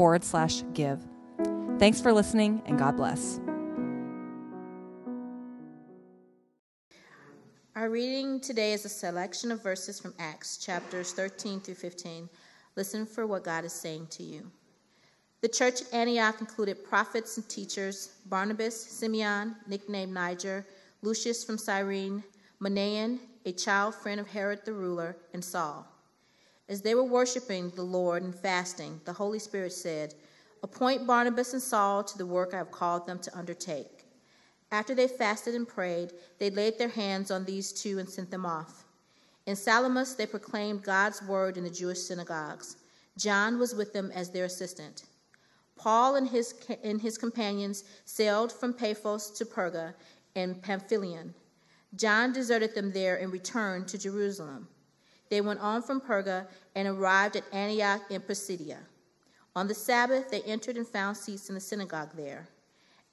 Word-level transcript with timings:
forward 0.00 0.24
slash 0.24 0.62
give. 0.72 0.98
Thanks 1.78 2.00
for 2.00 2.10
listening, 2.10 2.62
and 2.64 2.78
God 2.78 2.96
bless. 2.96 3.38
Our 7.76 7.90
reading 7.90 8.40
today 8.40 8.72
is 8.72 8.86
a 8.86 8.88
selection 8.88 9.52
of 9.52 9.62
verses 9.62 10.00
from 10.00 10.14
Acts, 10.18 10.56
chapters 10.56 11.12
13 11.12 11.60
through 11.60 11.74
15. 11.74 12.30
Listen 12.76 13.04
for 13.04 13.26
what 13.26 13.44
God 13.44 13.66
is 13.66 13.74
saying 13.74 14.06
to 14.12 14.22
you. 14.22 14.50
The 15.42 15.48
church 15.48 15.82
at 15.82 15.92
Antioch 15.92 16.40
included 16.40 16.82
prophets 16.82 17.36
and 17.36 17.46
teachers 17.46 18.14
Barnabas, 18.24 18.82
Simeon, 18.82 19.54
nicknamed 19.66 20.14
Niger, 20.14 20.64
Lucius 21.02 21.44
from 21.44 21.58
Cyrene, 21.58 22.24
Manaen, 22.58 23.18
a 23.44 23.52
child 23.52 23.94
friend 23.94 24.18
of 24.18 24.28
Herod 24.28 24.60
the 24.64 24.72
ruler, 24.72 25.18
and 25.34 25.44
Saul. 25.44 25.89
As 26.70 26.82
they 26.82 26.94
were 26.94 27.02
worshiping 27.02 27.70
the 27.70 27.82
Lord 27.82 28.22
and 28.22 28.32
fasting, 28.32 29.00
the 29.04 29.12
Holy 29.12 29.40
Spirit 29.40 29.72
said, 29.72 30.14
Appoint 30.62 31.04
Barnabas 31.04 31.52
and 31.52 31.60
Saul 31.60 32.04
to 32.04 32.16
the 32.16 32.24
work 32.24 32.54
I 32.54 32.58
have 32.58 32.70
called 32.70 33.08
them 33.08 33.18
to 33.18 33.36
undertake. 33.36 34.06
After 34.70 34.94
they 34.94 35.08
fasted 35.08 35.56
and 35.56 35.66
prayed, 35.66 36.12
they 36.38 36.48
laid 36.48 36.78
their 36.78 36.88
hands 36.88 37.32
on 37.32 37.44
these 37.44 37.72
two 37.72 37.98
and 37.98 38.08
sent 38.08 38.30
them 38.30 38.46
off. 38.46 38.84
In 39.46 39.56
Salamis, 39.56 40.14
they 40.14 40.26
proclaimed 40.26 40.84
God's 40.84 41.20
word 41.22 41.56
in 41.56 41.64
the 41.64 41.70
Jewish 41.70 41.98
synagogues. 41.98 42.76
John 43.18 43.58
was 43.58 43.74
with 43.74 43.92
them 43.92 44.12
as 44.14 44.30
their 44.30 44.44
assistant. 44.44 45.06
Paul 45.74 46.14
and 46.14 46.28
his, 46.28 46.54
and 46.84 47.00
his 47.00 47.18
companions 47.18 47.82
sailed 48.04 48.52
from 48.52 48.74
Paphos 48.74 49.30
to 49.32 49.44
Perga 49.44 49.92
and 50.36 50.62
Pamphylian. 50.62 51.34
John 51.96 52.32
deserted 52.32 52.76
them 52.76 52.92
there 52.92 53.16
and 53.16 53.32
returned 53.32 53.88
to 53.88 53.98
Jerusalem. 53.98 54.68
They 55.30 55.40
went 55.40 55.60
on 55.60 55.82
from 55.82 56.00
Perga 56.00 56.46
and 56.74 56.86
arrived 56.86 57.36
at 57.36 57.44
Antioch 57.52 58.02
in 58.10 58.20
Pisidia. 58.20 58.78
On 59.56 59.66
the 59.66 59.74
Sabbath, 59.74 60.30
they 60.30 60.42
entered 60.42 60.76
and 60.76 60.86
found 60.86 61.16
seats 61.16 61.48
in 61.48 61.54
the 61.54 61.60
synagogue 61.60 62.10
there. 62.14 62.48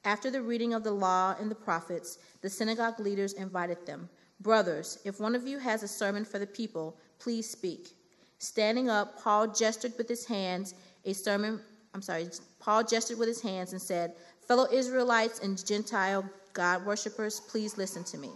After 0.03 0.29
the 0.29 0.41
reading 0.41 0.73
of 0.73 0.83
the 0.83 0.91
law 0.91 1.35
and 1.39 1.49
the 1.49 1.55
prophets, 1.55 2.19
the 2.41 2.49
synagogue 2.49 2.99
leaders 2.99 3.33
invited 3.33 3.85
them 3.85 4.09
Brothers, 4.39 4.99
if 5.03 5.19
one 5.19 5.33
of 5.33 5.47
you 5.47 5.57
has 5.57 5.81
a 5.81 5.87
sermon 5.87 6.23
for 6.23 6.37
the 6.37 6.45
people, 6.45 6.95
please 7.17 7.49
speak. 7.49 7.89
Standing 8.37 8.87
up, 8.87 9.19
Paul 9.19 9.47
gestured 9.47 9.93
with 9.97 10.07
his 10.07 10.25
hands 10.25 10.75
a 11.05 11.13
sermon. 11.13 11.59
I'm 11.95 12.03
sorry, 12.03 12.29
Paul 12.59 12.83
gestured 12.83 13.17
with 13.17 13.27
his 13.27 13.41
hands 13.41 13.71
and 13.71 13.81
said, 13.81 14.13
Fellow 14.47 14.67
Israelites 14.71 15.39
and 15.39 15.65
Gentile 15.65 16.23
God 16.53 16.85
worshippers, 16.85 17.39
please 17.39 17.77
listen 17.77 18.03
to 18.05 18.17
me. 18.17 18.29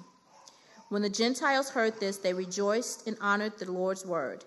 When 0.92 1.03
the 1.03 1.09
Gentiles 1.09 1.70
heard 1.70 2.02
this, 2.02 2.17
they 2.17 2.34
rejoiced 2.34 3.08
and 3.08 3.16
honored 3.22 3.58
the 3.58 3.72
Lord's 3.72 4.06
word. 4.06 4.44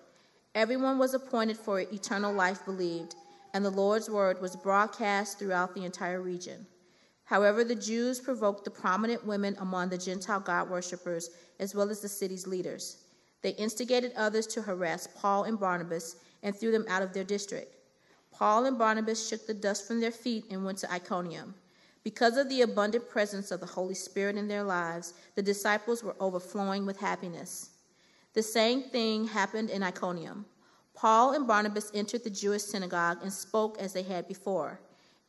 Everyone 0.53 0.99
was 0.99 1.15
appointed 1.15 1.57
for 1.57 1.79
eternal 1.79 2.31
life 2.31 2.63
believed, 2.65 3.15
and 3.55 3.65
the 3.65 3.71
Lord's 3.71 4.11
word 4.11 4.39
was 4.39 4.55
broadcast 4.55 5.39
throughout 5.39 5.73
the 5.73 5.85
entire 5.85 6.21
region. 6.21 6.67
However, 7.23 7.63
the 7.63 7.73
Jews 7.73 8.19
provoked 8.19 8.63
the 8.63 8.69
prominent 8.69 9.25
women 9.25 9.55
among 9.57 9.89
the 9.89 9.97
Gentile 9.97 10.39
God 10.39 10.69
worshippers, 10.69 11.31
as 11.59 11.73
well 11.73 11.89
as 11.89 12.01
the 12.01 12.07
city's 12.07 12.45
leaders. 12.45 12.97
They 13.41 13.49
instigated 13.53 14.13
others 14.15 14.45
to 14.45 14.61
harass 14.61 15.07
Paul 15.19 15.45
and 15.45 15.59
Barnabas 15.59 16.17
and 16.43 16.55
threw 16.55 16.71
them 16.71 16.85
out 16.87 17.01
of 17.01 17.11
their 17.11 17.23
district. 17.23 17.75
Paul 18.31 18.65
and 18.65 18.77
Barnabas 18.77 19.27
shook 19.27 19.47
the 19.47 19.55
dust 19.55 19.87
from 19.87 19.99
their 19.99 20.11
feet 20.11 20.45
and 20.51 20.63
went 20.63 20.77
to 20.77 20.93
Iconium. 20.93 21.55
Because 22.05 22.37
of 22.37 22.49
the 22.49 22.61
abundant 22.61 23.09
presence 23.09 23.49
of 23.49 23.59
the 23.59 23.65
Holy 23.65 23.95
Spirit 23.95 24.37
in 24.37 24.47
their 24.47 24.61
lives, 24.61 25.15
the 25.33 25.41
disciples 25.41 26.03
were 26.03 26.15
overflowing 26.19 26.85
with 26.85 26.99
happiness. 26.99 27.71
The 28.35 28.43
same 28.43 28.83
thing 28.83 29.25
happened 29.25 29.71
in 29.71 29.81
Iconium. 29.81 30.45
Paul 30.93 31.33
and 31.33 31.47
Barnabas 31.47 31.89
entered 31.95 32.23
the 32.23 32.29
Jewish 32.29 32.61
synagogue 32.61 33.17
and 33.23 33.33
spoke 33.33 33.79
as 33.79 33.91
they 33.91 34.03
had 34.03 34.27
before. 34.27 34.79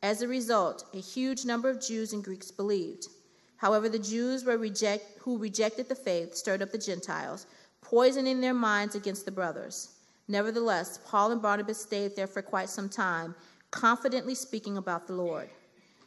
As 0.03 0.21
a 0.21 0.27
result, 0.27 0.85
a 0.93 0.99
huge 0.99 1.45
number 1.45 1.67
of 1.67 1.81
Jews 1.81 2.13
and 2.13 2.23
Greeks 2.23 2.51
believed. 2.51 3.07
However, 3.55 3.89
the 3.89 3.97
Jews 3.97 4.45
reject, 4.45 5.17
who 5.21 5.39
rejected 5.39 5.89
the 5.89 5.95
faith 5.95 6.35
stirred 6.35 6.61
up 6.61 6.71
the 6.71 6.77
Gentiles, 6.77 7.47
poisoning 7.81 8.39
their 8.39 8.53
minds 8.53 8.93
against 8.93 9.25
the 9.25 9.31
brothers. 9.31 9.95
Nevertheless, 10.27 10.99
Paul 11.07 11.31
and 11.31 11.41
Barnabas 11.41 11.81
stayed 11.81 12.15
there 12.15 12.27
for 12.27 12.43
quite 12.43 12.69
some 12.69 12.87
time, 12.87 13.33
confidently 13.71 14.35
speaking 14.35 14.77
about 14.77 15.07
the 15.07 15.13
Lord. 15.13 15.49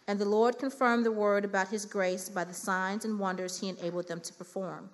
And 0.07 0.19
the 0.19 0.25
Lord 0.25 0.59
confirmed 0.59 1.05
the 1.05 1.13
word 1.13 1.45
about 1.45 1.69
his 1.69 1.85
grace 1.85 2.29
by 2.29 2.45
the 2.45 2.55
signs 2.55 3.05
and 3.05 3.19
wonders 3.19 3.61
he 3.61 3.69
enabled 3.69 4.09
them 4.09 4.21
to 4.21 4.33
perform. 4.35 4.91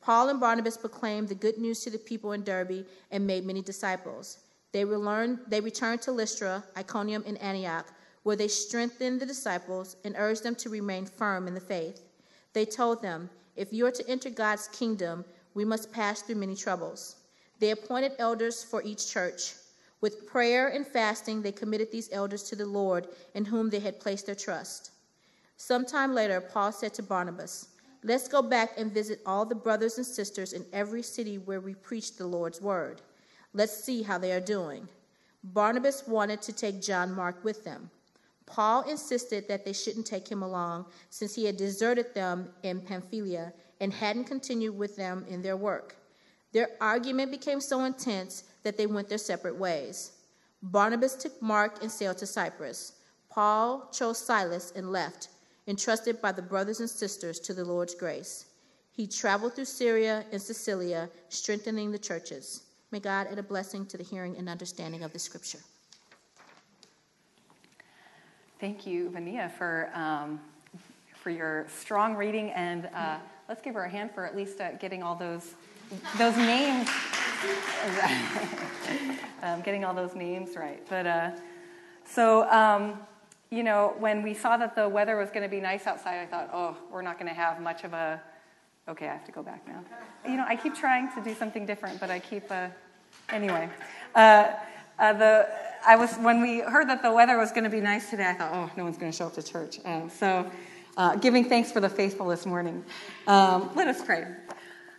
Paul 0.00 0.28
and 0.30 0.40
Barnabas 0.40 0.76
proclaimed 0.76 1.28
the 1.28 1.34
good 1.34 1.58
news 1.58 1.80
to 1.80 1.90
the 1.90 1.98
people 1.98 2.32
in 2.32 2.42
Derbe 2.42 2.86
and 3.10 3.26
made 3.26 3.46
many 3.46 3.62
disciples. 3.62 4.38
They, 4.72 4.84
they 4.84 5.60
returned 5.60 6.02
to 6.02 6.12
Lystra, 6.12 6.64
Iconium, 6.76 7.22
and 7.26 7.40
Antioch 7.40 7.86
where 8.22 8.36
they 8.36 8.48
strengthened 8.48 9.20
the 9.20 9.26
disciples 9.26 9.96
and 10.04 10.14
urged 10.16 10.42
them 10.42 10.54
to 10.54 10.68
remain 10.68 11.06
firm 11.06 11.48
in 11.48 11.54
the 11.54 11.60
faith. 11.60 12.02
They 12.52 12.64
told 12.64 13.02
them, 13.02 13.30
If 13.56 13.72
you 13.72 13.86
are 13.86 13.92
to 13.92 14.08
enter 14.08 14.30
God's 14.30 14.68
kingdom, 14.68 15.24
we 15.54 15.64
must 15.64 15.92
pass 15.92 16.22
through 16.22 16.36
many 16.36 16.54
troubles. 16.54 17.16
They 17.58 17.70
appointed 17.70 18.12
elders 18.18 18.62
for 18.62 18.82
each 18.82 19.08
church. 19.08 19.54
With 20.02 20.26
prayer 20.26 20.68
and 20.68 20.86
fasting, 20.86 21.40
they 21.40 21.52
committed 21.52 21.90
these 21.90 22.10
elders 22.12 22.42
to 22.44 22.56
the 22.56 22.66
Lord 22.66 23.08
in 23.34 23.46
whom 23.46 23.70
they 23.70 23.78
had 23.80 24.00
placed 24.00 24.26
their 24.26 24.34
trust. 24.34 24.90
Sometime 25.56 26.12
later, 26.12 26.40
Paul 26.40 26.72
said 26.72 26.92
to 26.94 27.02
Barnabas, 27.02 27.68
Let's 28.02 28.26
go 28.26 28.42
back 28.42 28.72
and 28.76 28.92
visit 28.92 29.20
all 29.24 29.44
the 29.44 29.54
brothers 29.54 29.96
and 29.96 30.06
sisters 30.06 30.52
in 30.52 30.66
every 30.72 31.02
city 31.02 31.38
where 31.38 31.60
we 31.60 31.74
preach 31.74 32.16
the 32.16 32.26
Lord's 32.26 32.60
word. 32.60 33.00
Let's 33.54 33.84
see 33.84 34.02
how 34.02 34.18
they 34.18 34.32
are 34.32 34.40
doing. 34.40 34.88
Barnabas 35.44 36.02
wanted 36.08 36.42
to 36.42 36.52
take 36.52 36.82
John 36.82 37.12
Mark 37.14 37.44
with 37.44 37.62
them. 37.62 37.88
Paul 38.44 38.82
insisted 38.82 39.46
that 39.46 39.64
they 39.64 39.72
shouldn't 39.72 40.06
take 40.06 40.26
him 40.26 40.42
along 40.42 40.86
since 41.10 41.32
he 41.32 41.44
had 41.44 41.56
deserted 41.56 42.12
them 42.12 42.48
in 42.64 42.80
Pamphylia 42.80 43.52
and 43.80 43.92
hadn't 43.92 44.24
continued 44.24 44.76
with 44.76 44.96
them 44.96 45.24
in 45.28 45.42
their 45.42 45.56
work. 45.56 45.94
Their 46.52 46.70
argument 46.80 47.30
became 47.30 47.60
so 47.60 47.84
intense 47.84 48.44
that 48.62 48.76
they 48.76 48.86
went 48.86 49.08
their 49.08 49.18
separate 49.18 49.56
ways. 49.56 50.12
Barnabas 50.62 51.16
took 51.16 51.40
Mark 51.42 51.82
and 51.82 51.90
sailed 51.90 52.18
to 52.18 52.26
Cyprus. 52.26 52.92
Paul 53.30 53.88
chose 53.92 54.18
Silas 54.18 54.72
and 54.76 54.92
left, 54.92 55.28
entrusted 55.66 56.20
by 56.20 56.32
the 56.32 56.42
brothers 56.42 56.80
and 56.80 56.88
sisters 56.88 57.40
to 57.40 57.54
the 57.54 57.64
Lord's 57.64 57.94
grace. 57.94 58.46
He 58.92 59.06
traveled 59.06 59.54
through 59.54 59.64
Syria 59.64 60.24
and 60.32 60.40
Sicilia, 60.40 61.08
strengthening 61.30 61.90
the 61.90 61.98
churches. 61.98 62.64
May 62.90 63.00
God 63.00 63.26
add 63.30 63.38
a 63.38 63.42
blessing 63.42 63.86
to 63.86 63.96
the 63.96 64.04
hearing 64.04 64.36
and 64.36 64.48
understanding 64.48 65.02
of 65.02 65.12
the 65.12 65.18
scripture. 65.18 65.60
Thank 68.60 68.86
you, 68.86 69.08
Vania, 69.10 69.50
for, 69.56 69.90
um, 69.94 70.38
for 71.14 71.30
your 71.30 71.66
strong 71.74 72.14
reading. 72.14 72.50
And 72.50 72.88
uh, 72.94 73.16
let's 73.48 73.62
give 73.62 73.74
her 73.74 73.84
a 73.84 73.88
hand 73.88 74.10
for 74.14 74.26
at 74.26 74.36
least 74.36 74.60
uh, 74.60 74.72
getting 74.72 75.02
all 75.02 75.16
those, 75.16 75.54
those 76.18 76.36
names. 76.36 76.88
getting 79.64 79.84
all 79.84 79.94
those 79.94 80.14
names 80.14 80.56
right. 80.56 80.82
But 80.88 81.06
uh, 81.06 81.30
so, 82.04 82.48
um, 82.50 82.98
you 83.50 83.62
know, 83.62 83.94
when 83.98 84.22
we 84.22 84.34
saw 84.34 84.56
that 84.56 84.74
the 84.74 84.88
weather 84.88 85.16
was 85.16 85.30
going 85.30 85.42
to 85.42 85.48
be 85.48 85.60
nice 85.60 85.86
outside, 85.86 86.20
I 86.20 86.26
thought, 86.26 86.50
oh, 86.52 86.76
we're 86.90 87.02
not 87.02 87.18
going 87.18 87.28
to 87.28 87.34
have 87.34 87.60
much 87.60 87.84
of 87.84 87.92
a. 87.92 88.20
Okay, 88.88 89.06
I 89.06 89.12
have 89.12 89.24
to 89.26 89.32
go 89.32 89.42
back 89.42 89.66
now. 89.68 89.84
You 90.28 90.36
know, 90.36 90.44
I 90.46 90.56
keep 90.56 90.74
trying 90.74 91.12
to 91.14 91.22
do 91.22 91.34
something 91.34 91.66
different, 91.66 92.00
but 92.00 92.10
I 92.10 92.18
keep. 92.18 92.50
Uh, 92.50 92.68
anyway, 93.30 93.68
uh, 94.14 94.52
uh, 94.98 95.12
the 95.12 95.48
I 95.86 95.96
was 95.96 96.14
when 96.16 96.40
we 96.40 96.60
heard 96.60 96.88
that 96.88 97.02
the 97.02 97.12
weather 97.12 97.36
was 97.36 97.50
going 97.50 97.64
to 97.64 97.70
be 97.70 97.80
nice 97.80 98.10
today. 98.10 98.28
I 98.28 98.34
thought, 98.34 98.52
oh, 98.52 98.70
no 98.76 98.84
one's 98.84 98.98
going 98.98 99.10
to 99.10 99.16
show 99.16 99.26
up 99.26 99.34
to 99.34 99.42
church. 99.42 99.78
So, 100.10 100.50
uh, 100.96 101.16
giving 101.16 101.48
thanks 101.48 101.72
for 101.72 101.80
the 101.80 101.88
faithful 101.88 102.28
this 102.28 102.46
morning. 102.46 102.84
Um, 103.26 103.70
let 103.74 103.88
us 103.88 104.04
pray. 104.04 104.26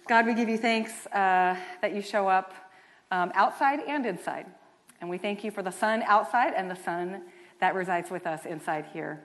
God, 0.06 0.26
we 0.26 0.34
give 0.34 0.50
you 0.50 0.58
thanks 0.58 1.08
uh, 1.08 1.56
that 1.82 1.96
you 1.96 2.02
show 2.02 2.28
up 2.28 2.54
um, 3.10 3.32
outside 3.36 3.80
and 3.88 4.06
inside, 4.06 4.46
and 5.00 5.10
we 5.10 5.18
thank 5.18 5.46
you 5.46 5.50
for 5.50 5.64
the 5.64 5.72
sun 5.72 6.04
outside 6.04 6.54
and 6.58 6.70
the 6.70 6.76
sun 6.76 7.22
that 7.62 7.74
resides 7.74 8.12
with 8.12 8.28
us 8.28 8.46
inside 8.46 8.86
here. 8.92 9.24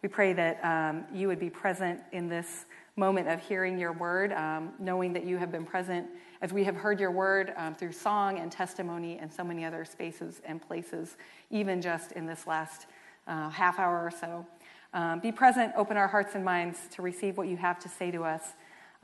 We 0.00 0.08
pray 0.08 0.32
that 0.32 0.64
um, 0.64 1.04
you 1.12 1.28
would 1.28 1.38
be 1.38 1.50
present 1.50 2.00
in 2.12 2.26
this 2.30 2.64
moment 2.96 3.28
of 3.28 3.38
hearing 3.38 3.78
your 3.78 3.92
word, 3.92 4.32
um, 4.32 4.72
knowing 4.78 5.12
that 5.12 5.26
you 5.26 5.36
have 5.36 5.52
been 5.52 5.66
present 5.66 6.06
as 6.40 6.54
we 6.54 6.64
have 6.64 6.76
heard 6.76 6.98
your 6.98 7.10
word 7.10 7.52
um, 7.58 7.74
through 7.74 7.92
song 7.92 8.38
and 8.38 8.50
testimony 8.50 9.18
and 9.18 9.30
so 9.30 9.44
many 9.44 9.62
other 9.62 9.84
spaces 9.84 10.40
and 10.46 10.66
places, 10.66 11.18
even 11.50 11.82
just 11.82 12.12
in 12.12 12.24
this 12.24 12.46
last 12.46 12.86
uh, 13.26 13.50
half 13.50 13.78
hour 13.78 14.02
or 14.02 14.10
so. 14.10 14.46
Um, 14.94 15.20
be 15.20 15.32
present, 15.32 15.74
open 15.76 15.98
our 15.98 16.08
hearts 16.08 16.34
and 16.34 16.42
minds 16.42 16.78
to 16.92 17.02
receive 17.02 17.36
what 17.36 17.46
you 17.46 17.58
have 17.58 17.78
to 17.80 17.90
say 17.90 18.10
to 18.10 18.24
us 18.24 18.54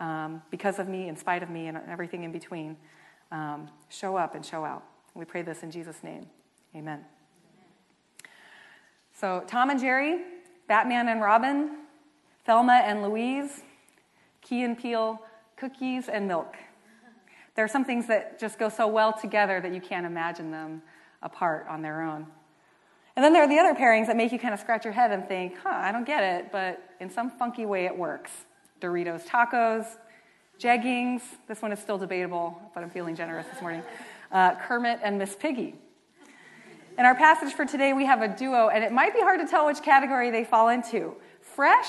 um, 0.01 0.43
because 0.51 0.79
of 0.79 0.89
me, 0.89 1.09
in 1.09 1.17
spite 1.17 1.43
of 1.43 1.51
me, 1.51 1.69
and 1.69 1.79
everything 1.89 2.25
in 2.25 2.33
between. 2.33 2.77
Um, 3.31 3.69
show 3.89 4.17
up 4.17 4.35
and 4.35 4.45
show 4.45 4.65
out. 4.65 4.83
We 5.15 5.25
pray 5.25 5.43
this 5.43 5.63
in 5.63 5.71
Jesus' 5.71 6.03
name. 6.03 6.27
Amen. 6.75 7.05
So, 9.13 9.45
Tom 9.47 9.71
and 9.71 9.79
Jerry, 9.79 10.23
Batman 10.67 11.09
and 11.09 11.21
Robin, 11.21 11.79
Thelma 12.45 12.83
and 12.85 13.03
Louise, 13.03 13.63
Key 14.41 14.65
and 14.65 14.77
Peele, 14.77 15.21
cookies 15.57 16.09
and 16.09 16.27
milk. 16.27 16.57
There 17.55 17.65
are 17.65 17.69
some 17.69 17.85
things 17.85 18.07
that 18.07 18.41
just 18.41 18.59
go 18.59 18.69
so 18.69 18.87
well 18.87 19.13
together 19.13 19.61
that 19.61 19.75
you 19.75 19.81
can't 19.81 20.07
imagine 20.07 20.51
them 20.51 20.83
apart 21.23 21.67
on 21.69 21.83
their 21.83 22.03
own. 22.03 22.27
And 23.17 23.25
then 23.25 23.33
there 23.33 23.43
are 23.43 23.49
the 23.49 23.59
other 23.59 23.75
pairings 23.75 24.07
that 24.07 24.17
make 24.17 24.33
you 24.33 24.39
kind 24.39 24.55
of 24.55 24.61
scratch 24.61 24.85
your 24.85 24.95
head 24.95 25.11
and 25.11 25.27
think, 25.29 25.57
huh, 25.63 25.69
I 25.71 25.93
don't 25.93 26.07
get 26.07 26.23
it, 26.23 26.51
but 26.51 26.83
in 27.01 27.11
some 27.11 27.31
funky 27.31 27.67
way 27.67 27.85
it 27.85 27.97
works. 27.97 28.31
Doritos 28.81 29.27
tacos, 29.27 29.87
jeggings, 30.59 31.23
this 31.49 31.61
one 31.63 31.73
is 31.73 31.79
still 31.79 31.99
debatable, 31.99 32.61
but 32.75 32.83
I'm 32.83 32.91
feeling 32.91 33.15
generous 33.15 33.47
this 33.47 33.61
morning. 33.61 33.83
Uh, 34.33 34.55
Kermit 34.55 35.01
and 35.03 35.19
Miss 35.19 35.35
Piggy. 35.35 35.75
In 36.99 37.05
our 37.05 37.15
passage 37.15 37.55
for 37.55 37.65
today, 37.65 37.93
we 37.93 38.05
have 38.07 38.23
a 38.23 38.29
duo, 38.29 38.69
and 38.69 38.83
it 38.83 38.93
might 38.93 39.15
be 39.15 39.21
hard 39.21 39.41
to 39.41 39.47
tell 39.47 39.67
which 39.67 39.83
category 39.83 40.31
they 40.31 40.45
fall 40.45 40.69
into 40.69 41.15
fresh 41.41 41.89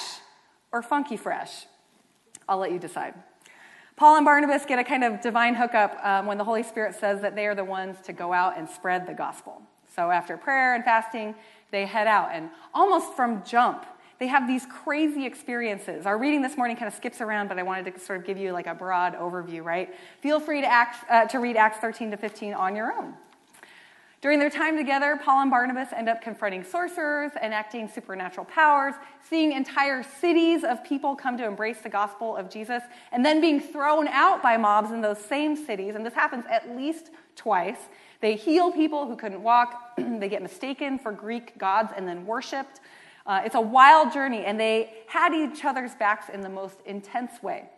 or 0.72 0.82
funky 0.82 1.18
fresh. 1.18 1.66
I'll 2.48 2.58
let 2.60 2.72
you 2.72 2.80
decide. 2.80 3.14
Paul 3.96 4.16
and 4.16 4.26
Barnabas 4.26 4.66
get 4.66 4.80
a 4.80 4.84
kind 4.84 5.04
of 5.04 5.22
divine 5.22 5.54
hookup 5.54 5.98
um, 6.04 6.26
when 6.26 6.38
the 6.38 6.44
Holy 6.44 6.64
Spirit 6.64 6.96
says 6.96 7.22
that 7.22 7.36
they 7.36 7.46
are 7.46 7.56
the 7.56 7.64
ones 7.64 7.98
to 8.04 8.14
go 8.14 8.34
out 8.34 8.58
and 8.58 8.70
spread 8.70 9.06
the 9.06 9.14
gospel. 9.14 9.62
So 9.96 10.10
after 10.10 10.38
prayer 10.38 10.76
and 10.76 10.84
fasting, 10.84 11.36
they 11.72 11.86
head 11.86 12.08
out, 12.08 12.30
and 12.34 12.50
almost 12.74 13.14
from 13.14 13.44
jump, 13.44 13.86
they 14.22 14.28
have 14.28 14.48
these 14.48 14.68
crazy 14.68 15.26
experiences. 15.26 16.06
Our 16.06 16.16
reading 16.16 16.44
this 16.44 16.56
morning 16.56 16.78
kind 16.78 16.88
of 16.88 16.94
skips 16.94 17.22
around, 17.22 17.48
but 17.48 17.58
I 17.58 17.64
wanted 17.64 17.92
to 17.92 18.00
sort 18.00 18.20
of 18.20 18.26
give 18.28 18.38
you 18.38 18.52
like 18.52 18.68
a 18.68 18.76
broad 18.76 19.16
overview, 19.16 19.64
right? 19.64 19.96
Feel 20.20 20.40
free 20.40 20.62
to, 20.62 20.68
act, 20.68 21.04
uh, 21.10 21.26
to 21.26 21.40
read 21.40 21.58
Acts 21.58 21.80
13 21.80 22.12
to 22.12 22.18
15 22.18 22.54
on 22.54 22.76
your 22.76 22.94
own. 22.94 23.16
During 24.22 24.38
their 24.38 24.52
time 24.52 24.78
together, 24.78 25.20
Paul 25.20 25.42
and 25.42 25.50
Barnabas 25.50 25.88
end 25.92 26.08
up 26.08 26.22
confronting 26.22 26.64
sorcerers, 26.64 27.32
enacting 27.42 27.90
supernatural 27.90 28.46
powers, 28.46 28.94
seeing 29.28 29.54
entire 29.54 30.04
cities 30.04 30.64
of 30.64 30.84
people 30.84 31.16
come 31.16 31.36
to 31.40 31.44
embrace 31.44 31.82
the 31.82 31.90
gospel 31.90 32.38
of 32.38 32.48
Jesus, 32.48 32.84
and 33.12 33.26
then 33.26 33.42
being 33.42 33.60
thrown 33.60 34.08
out 34.08 34.44
by 34.44 34.56
mobs 34.56 34.92
in 34.92 35.02
those 35.02 35.18
same 35.18 35.56
cities. 35.56 35.96
And 35.96 36.06
this 36.06 36.14
happens 36.14 36.46
at 36.48 36.78
least 36.78 37.10
twice. 37.36 37.90
They 38.20 38.36
heal 38.36 38.72
people 38.72 39.08
who 39.08 39.16
couldn't 39.16 39.42
walk, 39.42 39.96
they 39.98 40.30
get 40.30 40.44
mistaken 40.44 41.00
for 41.00 41.12
Greek 41.12 41.58
gods 41.58 41.92
and 41.98 42.08
then 42.08 42.28
worshiped. 42.28 42.82
Uh, 43.26 43.42
it's 43.46 43.56
a 43.56 43.62
wild 43.62 44.14
journey, 44.14 44.46
and 44.46 44.60
they 44.60 44.92
had 45.08 45.34
each 45.34 45.64
other's 45.64 45.96
backs 45.96 46.28
in 46.30 46.42
the 46.42 46.50
most 46.50 46.78
intense 46.86 47.42
way. 47.44 47.70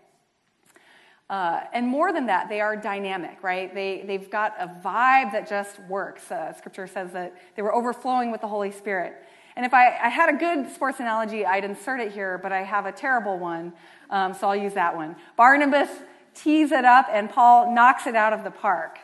Uh, 1.29 1.61
and 1.73 1.87
more 1.87 2.13
than 2.13 2.27
that, 2.27 2.49
they 2.49 2.61
are 2.61 2.75
dynamic, 2.75 3.41
right? 3.41 3.73
They, 3.73 4.03
they've 4.05 4.29
got 4.29 4.55
a 4.59 4.67
vibe 4.67 5.31
that 5.31 5.49
just 5.49 5.79
works. 5.89 6.31
Uh, 6.31 6.53
scripture 6.53 6.85
says 6.85 7.11
that 7.13 7.35
they 7.55 7.61
were 7.61 7.73
overflowing 7.73 8.31
with 8.31 8.41
the 8.41 8.47
Holy 8.47 8.71
Spirit. 8.71 9.15
And 9.55 9.65
if 9.65 9.73
I, 9.73 9.87
I, 9.97 10.09
had 10.09 10.29
a 10.29 10.37
good 10.37 10.71
sports 10.71 10.99
analogy, 10.99 11.45
I'd 11.45 11.63
insert 11.63 11.99
it 11.99 12.11
here, 12.11 12.39
but 12.39 12.51
I 12.51 12.63
have 12.63 12.85
a 12.85 12.91
terrible 12.91 13.37
one, 13.37 13.73
um, 14.09 14.33
so 14.33 14.47
I'll 14.47 14.55
use 14.55 14.73
that 14.73 14.95
one. 14.95 15.15
Barnabas 15.37 15.89
tees 16.33 16.71
it 16.71 16.85
up, 16.85 17.07
and 17.11 17.29
Paul 17.29 17.73
knocks 17.73 18.07
it 18.07 18.15
out 18.15 18.33
of 18.33 18.43
the 18.43 18.51
park. 18.51 18.97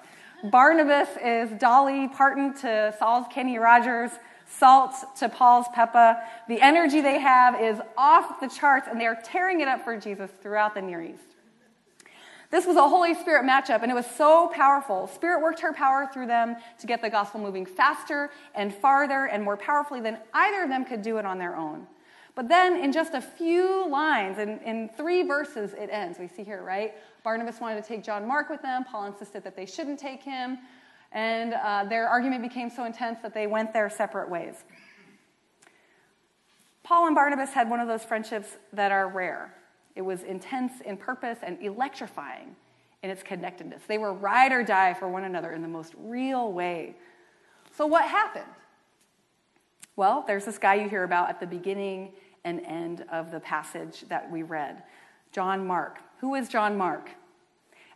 Barnabas 0.43 1.09
is 1.23 1.51
Dolly 1.59 2.07
Parton 2.07 2.53
to 2.61 2.93
Saul's 2.97 3.27
Kenny 3.31 3.57
Rogers, 3.57 4.11
Salt 4.49 4.95
to 5.17 5.29
Paul's 5.29 5.67
Pepa. 5.75 6.21
The 6.47 6.59
energy 6.59 7.01
they 7.01 7.19
have 7.19 7.61
is 7.61 7.79
off 7.97 8.39
the 8.39 8.47
charts, 8.47 8.87
and 8.89 8.99
they 8.99 9.05
are 9.05 9.17
tearing 9.23 9.61
it 9.61 9.67
up 9.67 9.83
for 9.83 9.97
Jesus 9.97 10.31
throughout 10.41 10.73
the 10.73 10.81
Near 10.81 11.01
East. 11.01 11.35
This 12.51 12.65
was 12.65 12.77
a 12.77 12.87
Holy 12.87 13.13
Spirit 13.13 13.45
matchup, 13.45 13.83
and 13.83 13.91
it 13.91 13.95
was 13.95 14.07
so 14.07 14.47
powerful. 14.47 15.05
Spirit 15.07 15.41
worked 15.43 15.59
her 15.59 15.71
power 15.71 16.09
through 16.11 16.25
them 16.25 16.55
to 16.79 16.87
get 16.87 16.99
the 16.99 17.09
gospel 17.09 17.39
moving 17.39 17.63
faster 17.63 18.31
and 18.55 18.73
farther 18.73 19.25
and 19.25 19.43
more 19.43 19.55
powerfully 19.55 20.01
than 20.01 20.17
either 20.33 20.63
of 20.63 20.69
them 20.69 20.83
could 20.83 21.03
do 21.03 21.17
it 21.17 21.25
on 21.25 21.37
their 21.37 21.55
own. 21.55 21.85
But 22.33 22.47
then, 22.47 22.83
in 22.83 22.91
just 22.91 23.13
a 23.13 23.21
few 23.21 23.87
lines, 23.87 24.39
in, 24.39 24.59
in 24.59 24.89
three 24.97 25.23
verses, 25.23 25.73
it 25.73 25.89
ends. 25.91 26.17
We 26.17 26.27
see 26.27 26.43
here, 26.43 26.63
right? 26.63 26.95
Barnabas 27.23 27.59
wanted 27.59 27.83
to 27.83 27.87
take 27.87 28.03
John 28.03 28.25
Mark 28.25 28.49
with 28.49 28.63
them. 28.63 28.83
Paul 28.83 29.05
insisted 29.05 29.43
that 29.43 29.55
they 29.55 29.67
shouldn't 29.67 29.99
take 29.99 30.23
him. 30.23 30.57
And 31.11 31.53
uh, 31.53 31.85
their 31.85 32.07
argument 32.07 32.43
became 32.43 32.69
so 32.69 32.85
intense 32.85 33.19
that 33.23 33.33
they 33.33 33.47
went 33.47 33.73
their 33.73 33.89
separate 33.89 34.29
ways. 34.29 34.63
Paul 36.83 37.07
and 37.07 37.15
Barnabas 37.15 37.51
had 37.51 37.69
one 37.69 37.79
of 37.79 37.87
those 37.87 38.03
friendships 38.03 38.57
that 38.73 38.91
are 38.91 39.07
rare. 39.07 39.53
It 39.95 40.01
was 40.01 40.23
intense 40.23 40.81
in 40.81 40.97
purpose 40.97 41.39
and 41.43 41.61
electrifying 41.61 42.55
in 43.03 43.09
its 43.09 43.23
connectedness. 43.23 43.83
They 43.87 43.97
were 43.97 44.13
ride 44.13 44.51
or 44.51 44.63
die 44.63 44.93
for 44.93 45.07
one 45.07 45.23
another 45.23 45.51
in 45.51 45.61
the 45.61 45.67
most 45.67 45.93
real 45.97 46.51
way. 46.51 46.95
So, 47.75 47.85
what 47.85 48.05
happened? 48.05 48.45
Well, 49.95 50.23
there's 50.25 50.45
this 50.45 50.57
guy 50.57 50.75
you 50.75 50.89
hear 50.89 51.03
about 51.03 51.29
at 51.29 51.39
the 51.39 51.47
beginning 51.47 52.13
and 52.43 52.61
end 52.61 53.05
of 53.11 53.31
the 53.31 53.39
passage 53.39 54.05
that 54.09 54.31
we 54.31 54.43
read 54.43 54.83
John 55.31 55.65
Mark. 55.67 55.99
Who 56.19 56.35
is 56.35 56.49
John 56.49 56.77
Mark? 56.77 57.11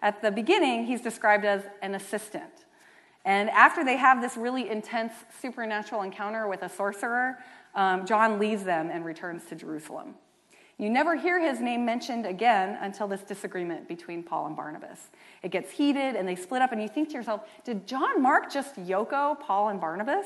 At 0.02 0.22
the 0.22 0.32
beginning, 0.32 0.86
he's 0.86 1.02
described 1.02 1.46
as 1.46 1.64
an 1.82 1.96
assistant. 1.96 2.66
And 3.26 3.50
after 3.50 3.86
they 3.86 3.98
have 3.98 4.22
this 4.22 4.36
really 4.36 4.70
intense 4.70 5.14
supernatural 5.42 6.02
encounter 6.02 6.48
with 6.48 6.62
a 6.62 6.70
sorcerer, 6.70 7.38
um, 7.76 8.06
John 8.06 8.38
leaves 8.38 8.64
them 8.64 8.90
and 8.92 9.06
returns 9.06 9.46
to 9.46 9.56
Jerusalem. 9.56 10.16
You 10.78 10.90
never 10.90 11.16
hear 11.16 11.40
his 11.40 11.62
name 11.62 11.86
mentioned 11.86 12.26
again 12.26 12.78
until 12.82 13.08
this 13.08 13.22
disagreement 13.22 13.88
between 13.88 14.24
Paul 14.24 14.48
and 14.48 14.56
Barnabas. 14.56 15.00
It 15.44 15.52
gets 15.52 15.72
heated 15.72 16.16
and 16.16 16.28
they 16.28 16.36
split 16.36 16.62
up, 16.62 16.72
and 16.72 16.82
you 16.82 16.90
think 16.90 17.10
to 17.10 17.14
yourself, 17.14 17.48
did 17.64 17.88
John 17.88 18.22
Mark 18.22 18.52
just 18.52 18.76
Yoko 18.76 19.40
Paul 19.40 19.70
and 19.70 19.80
Barnabas? 19.80 20.26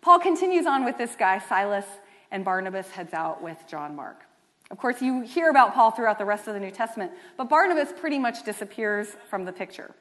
Paul 0.00 0.18
continues 0.18 0.66
on 0.66 0.84
with 0.84 0.96
this 0.96 1.14
guy, 1.16 1.38
Silas, 1.38 1.84
and 2.30 2.44
Barnabas 2.44 2.88
heads 2.90 3.12
out 3.12 3.42
with 3.42 3.58
John 3.68 3.94
Mark. 3.94 4.22
Of 4.70 4.78
course, 4.78 5.00
you 5.00 5.20
hear 5.20 5.50
about 5.50 5.74
Paul 5.74 5.90
throughout 5.90 6.18
the 6.18 6.24
rest 6.24 6.46
of 6.48 6.54
the 6.54 6.60
New 6.60 6.70
Testament, 6.70 7.12
but 7.36 7.48
Barnabas 7.48 7.92
pretty 7.98 8.18
much 8.18 8.42
disappears 8.42 9.16
from 9.28 9.44
the 9.44 9.52
picture. 9.52 9.94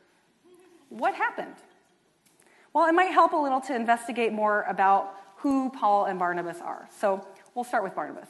What 0.89 1.15
happened? 1.15 1.55
Well, 2.73 2.87
it 2.87 2.93
might 2.93 3.11
help 3.11 3.33
a 3.33 3.37
little 3.37 3.61
to 3.61 3.75
investigate 3.75 4.33
more 4.33 4.63
about 4.63 5.15
who 5.37 5.69
Paul 5.69 6.05
and 6.05 6.19
Barnabas 6.19 6.59
are. 6.61 6.87
So 6.99 7.25
we'll 7.55 7.63
start 7.63 7.83
with 7.83 7.95
Barnabas. 7.95 8.29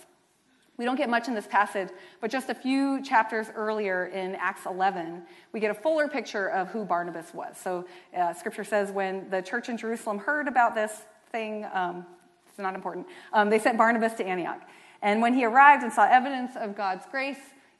We 0.77 0.85
don't 0.85 0.95
get 0.95 1.09
much 1.09 1.27
in 1.27 1.33
this 1.33 1.47
passage, 1.47 1.89
but 2.21 2.29
just 2.29 2.49
a 2.49 2.53
few 2.53 3.01
chapters 3.01 3.47
earlier 3.55 4.05
in 4.05 4.35
Acts 4.35 4.67
11, 4.67 5.23
we 5.51 5.59
get 5.59 5.71
a 5.71 5.73
fuller 5.73 6.07
picture 6.07 6.49
of 6.49 6.67
who 6.67 6.85
Barnabas 6.85 7.33
was. 7.33 7.57
So, 7.57 7.85
uh, 8.15 8.33
scripture 8.33 8.63
says 8.63 8.91
when 8.91 9.27
the 9.31 9.41
church 9.41 9.69
in 9.69 9.77
Jerusalem 9.77 10.19
heard 10.19 10.47
about 10.47 10.75
this 10.75 11.01
thing, 11.31 11.65
um, 11.73 12.05
it's 12.47 12.59
not 12.59 12.75
important, 12.75 13.07
um, 13.33 13.49
they 13.49 13.57
sent 13.57 13.75
Barnabas 13.75 14.13
to 14.15 14.25
Antioch. 14.25 14.61
And 15.01 15.19
when 15.19 15.33
he 15.33 15.45
arrived 15.45 15.83
and 15.83 15.91
saw 15.91 16.07
evidence 16.07 16.51
of 16.55 16.75
God's 16.75 17.05
grace, 17.09 17.39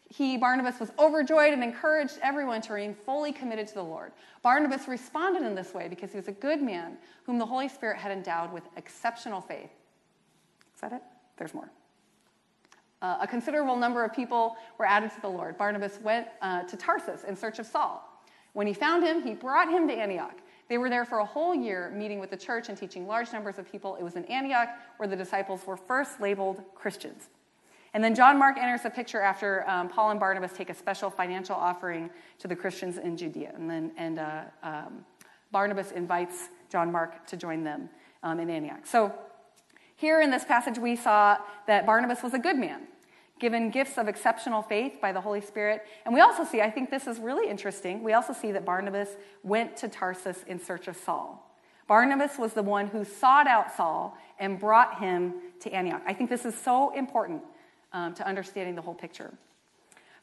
he, 0.09 0.37
Barnabas, 0.37 0.79
was 0.79 0.91
overjoyed 0.97 1.53
and 1.53 1.63
encouraged 1.63 2.17
everyone 2.21 2.61
to 2.61 2.73
remain 2.73 2.93
fully 2.93 3.33
committed 3.33 3.67
to 3.67 3.73
the 3.73 3.83
Lord. 3.83 4.13
Barnabas 4.41 4.87
responded 4.87 5.43
in 5.43 5.53
this 5.53 5.73
way 5.73 5.87
because 5.87 6.11
he 6.11 6.17
was 6.17 6.27
a 6.27 6.33
good 6.33 6.61
man 6.61 6.97
whom 7.25 7.37
the 7.37 7.45
Holy 7.45 7.67
Spirit 7.67 7.97
had 7.97 8.11
endowed 8.11 8.53
with 8.53 8.63
exceptional 8.77 9.41
faith. 9.41 9.69
Is 10.75 10.81
that 10.81 10.93
it? 10.93 11.01
There's 11.37 11.53
more. 11.53 11.69
Uh, 13.01 13.17
a 13.21 13.27
considerable 13.27 13.75
number 13.75 14.03
of 14.03 14.13
people 14.13 14.55
were 14.77 14.85
added 14.85 15.11
to 15.11 15.21
the 15.21 15.27
Lord. 15.27 15.57
Barnabas 15.57 15.99
went 16.01 16.27
uh, 16.41 16.63
to 16.63 16.77
Tarsus 16.77 17.25
in 17.25 17.35
search 17.35 17.59
of 17.59 17.65
Saul. 17.65 18.03
When 18.53 18.65
he 18.65 18.73
found 18.73 19.03
him, 19.03 19.21
he 19.21 19.35
brought 19.35 19.69
him 19.69 19.87
to 19.87 19.93
Antioch. 19.93 20.37
They 20.69 20.77
were 20.77 20.89
there 20.89 21.05
for 21.05 21.19
a 21.19 21.25
whole 21.25 21.53
year, 21.53 21.91
meeting 21.95 22.19
with 22.19 22.31
the 22.31 22.37
church 22.37 22.69
and 22.69 22.77
teaching 22.77 23.07
large 23.07 23.31
numbers 23.31 23.59
of 23.59 23.71
people. 23.71 23.95
It 23.97 24.03
was 24.03 24.15
in 24.15 24.25
Antioch 24.25 24.69
where 24.97 25.07
the 25.07 25.15
disciples 25.15 25.65
were 25.65 25.77
first 25.77 26.19
labeled 26.19 26.63
Christians. 26.75 27.29
And 27.93 28.03
then 28.03 28.13
John 28.13 28.37
Mark 28.37 28.57
enters 28.57 28.83
the 28.83 28.89
picture 28.89 29.21
after 29.21 29.67
um, 29.69 29.89
Paul 29.89 30.11
and 30.11 30.19
Barnabas 30.19 30.53
take 30.53 30.69
a 30.69 30.73
special 30.73 31.09
financial 31.09 31.55
offering 31.55 32.09
to 32.39 32.47
the 32.47 32.55
Christians 32.55 32.97
in 32.97 33.17
Judea. 33.17 33.53
And 33.55 33.69
then 33.69 33.91
and, 33.97 34.19
uh, 34.19 34.41
um, 34.63 35.05
Barnabas 35.51 35.91
invites 35.91 36.49
John 36.69 36.91
Mark 36.91 37.25
to 37.27 37.37
join 37.37 37.63
them 37.63 37.89
um, 38.23 38.39
in 38.39 38.49
Antioch. 38.49 38.85
So 38.85 39.13
here 39.95 40.21
in 40.21 40.29
this 40.29 40.43
passage, 40.43 40.77
we 40.77 40.95
saw 40.95 41.37
that 41.65 41.85
Barnabas 41.85 42.21
was 42.21 42.33
a 42.33 42.39
good 42.39 42.57
man, 42.57 42.81
given 43.39 43.71
gifts 43.71 43.97
of 43.97 44.07
exceptional 44.07 44.61
faith 44.61 44.93
by 45.01 45.11
the 45.11 45.21
Holy 45.21 45.41
Spirit. 45.41 45.83
And 46.05 46.13
we 46.13 46.21
also 46.21 46.43
see, 46.43 46.61
I 46.61 46.69
think 46.69 46.91
this 46.91 47.07
is 47.07 47.19
really 47.19 47.49
interesting, 47.49 48.03
we 48.03 48.13
also 48.13 48.33
see 48.33 48.51
that 48.51 48.65
Barnabas 48.65 49.09
went 49.43 49.77
to 49.77 49.87
Tarsus 49.87 50.43
in 50.47 50.63
search 50.63 50.87
of 50.87 50.97
Saul. 50.97 51.43
Barnabas 51.87 52.37
was 52.37 52.53
the 52.53 52.63
one 52.63 52.87
who 52.87 53.05
sought 53.05 53.47
out 53.47 53.75
Saul 53.75 54.17
and 54.39 54.59
brought 54.59 54.99
him 54.99 55.35
to 55.61 55.71
Antioch. 55.71 56.01
I 56.05 56.13
think 56.13 56.29
this 56.29 56.45
is 56.45 56.53
so 56.53 56.93
important 56.93 57.41
um, 57.93 58.13
to 58.15 58.27
understanding 58.27 58.75
the 58.75 58.81
whole 58.81 58.93
picture. 58.93 59.33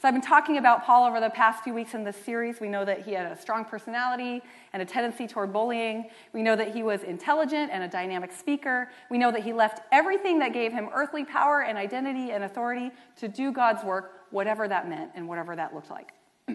So, 0.04 0.08
I've 0.08 0.14
been 0.14 0.20
talking 0.20 0.58
about 0.58 0.84
Paul 0.84 1.06
over 1.06 1.18
the 1.18 1.30
past 1.30 1.64
few 1.64 1.72
weeks 1.72 1.94
in 1.94 2.04
this 2.04 2.16
series. 2.16 2.60
We 2.60 2.68
know 2.68 2.84
that 2.84 3.06
he 3.06 3.12
had 3.12 3.32
a 3.32 3.40
strong 3.40 3.64
personality 3.64 4.42
and 4.74 4.82
a 4.82 4.84
tendency 4.84 5.26
toward 5.26 5.50
bullying. 5.50 6.10
We 6.34 6.42
know 6.42 6.56
that 6.56 6.74
he 6.74 6.82
was 6.82 7.02
intelligent 7.04 7.70
and 7.72 7.82
a 7.82 7.88
dynamic 7.88 8.30
speaker. 8.30 8.90
We 9.10 9.16
know 9.16 9.32
that 9.32 9.42
he 9.42 9.54
left 9.54 9.80
everything 9.92 10.40
that 10.40 10.52
gave 10.52 10.72
him 10.72 10.90
earthly 10.92 11.24
power 11.24 11.62
and 11.62 11.78
identity 11.78 12.32
and 12.32 12.44
authority 12.44 12.90
to 13.16 13.28
do 13.28 13.50
God's 13.50 13.82
work, 13.82 14.26
whatever 14.30 14.68
that 14.68 14.90
meant 14.90 15.12
and 15.14 15.26
whatever 15.26 15.56
that 15.56 15.74
looked 15.74 15.90
like. 15.90 16.12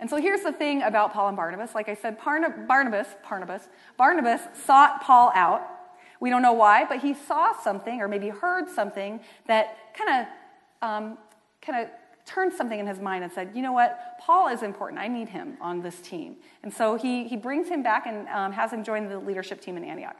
and 0.00 0.08
so 0.08 0.16
here's 0.16 0.40
the 0.40 0.52
thing 0.52 0.80
about 0.84 1.12
Paul 1.12 1.28
and 1.28 1.36
Barnabas. 1.36 1.74
Like 1.74 1.90
I 1.90 1.94
said, 1.94 2.16
Barnabas, 2.24 3.08
Barnabas, 3.28 3.68
Barnabas 3.98 4.40
sought 4.64 5.02
Paul 5.02 5.30
out. 5.34 5.77
We 6.20 6.30
don't 6.30 6.42
know 6.42 6.52
why, 6.52 6.84
but 6.84 6.98
he 7.00 7.14
saw 7.14 7.52
something 7.52 8.00
or 8.00 8.08
maybe 8.08 8.28
heard 8.28 8.68
something 8.68 9.20
that 9.46 9.76
kind 9.94 10.26
of 10.26 10.88
um, 10.88 11.18
kind 11.62 11.84
of 11.84 11.90
turned 12.28 12.52
something 12.52 12.78
in 12.78 12.86
his 12.86 13.00
mind 13.00 13.24
and 13.24 13.32
said, 13.32 13.50
you 13.54 13.62
know 13.62 13.72
what, 13.72 14.18
Paul 14.20 14.48
is 14.48 14.62
important. 14.62 15.00
I 15.00 15.08
need 15.08 15.28
him 15.28 15.56
on 15.60 15.80
this 15.80 15.98
team. 16.00 16.36
And 16.62 16.72
so 16.72 16.96
he, 16.96 17.26
he 17.26 17.36
brings 17.36 17.68
him 17.68 17.82
back 17.82 18.06
and 18.06 18.28
um, 18.28 18.52
has 18.52 18.72
him 18.72 18.84
join 18.84 19.08
the 19.08 19.18
leadership 19.18 19.60
team 19.60 19.76
in 19.76 19.84
Antioch. 19.84 20.16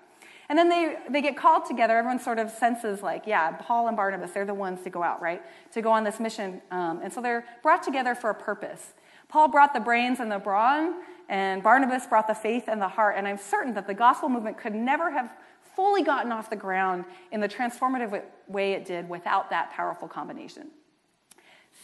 And 0.48 0.58
then 0.58 0.70
they, 0.70 0.96
they 1.10 1.20
get 1.20 1.36
called 1.36 1.66
together. 1.66 1.98
Everyone 1.98 2.18
sort 2.18 2.38
of 2.38 2.50
senses, 2.50 3.02
like, 3.02 3.26
yeah, 3.26 3.52
Paul 3.52 3.88
and 3.88 3.96
Barnabas, 3.96 4.30
they're 4.30 4.46
the 4.46 4.54
ones 4.54 4.82
to 4.84 4.90
go 4.90 5.02
out, 5.02 5.20
right? 5.20 5.42
To 5.72 5.82
go 5.82 5.90
on 5.90 6.04
this 6.04 6.18
mission. 6.18 6.62
Um, 6.70 7.00
and 7.02 7.12
so 7.12 7.20
they're 7.20 7.44
brought 7.62 7.82
together 7.82 8.14
for 8.14 8.30
a 8.30 8.34
purpose. 8.34 8.94
Paul 9.28 9.48
brought 9.48 9.74
the 9.74 9.80
brains 9.80 10.20
and 10.20 10.32
the 10.32 10.38
brawn, 10.38 11.02
and 11.28 11.62
Barnabas 11.62 12.06
brought 12.06 12.26
the 12.26 12.34
faith 12.34 12.64
and 12.66 12.80
the 12.80 12.88
heart. 12.88 13.16
And 13.18 13.28
I'm 13.28 13.36
certain 13.36 13.74
that 13.74 13.86
the 13.86 13.92
gospel 13.92 14.30
movement 14.30 14.56
could 14.56 14.74
never 14.74 15.10
have 15.10 15.30
fully 15.78 16.02
gotten 16.02 16.32
off 16.32 16.50
the 16.50 16.56
ground 16.56 17.04
in 17.30 17.40
the 17.40 17.48
transformative 17.48 18.20
way 18.48 18.72
it 18.72 18.84
did 18.84 19.08
without 19.08 19.48
that 19.48 19.70
powerful 19.70 20.08
combination. 20.08 20.66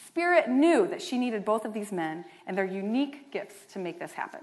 Spirit 0.09 0.49
knew 0.49 0.89
that 0.89 1.01
she 1.01 1.17
needed 1.17 1.45
both 1.45 1.65
of 1.65 1.73
these 1.73 1.93
men 1.93 2.25
and 2.49 2.59
their 2.59 2.65
unique 2.65 3.31
gifts 3.31 3.73
to 3.73 3.79
make 3.79 4.01
this 4.01 4.11
happen. 4.11 4.41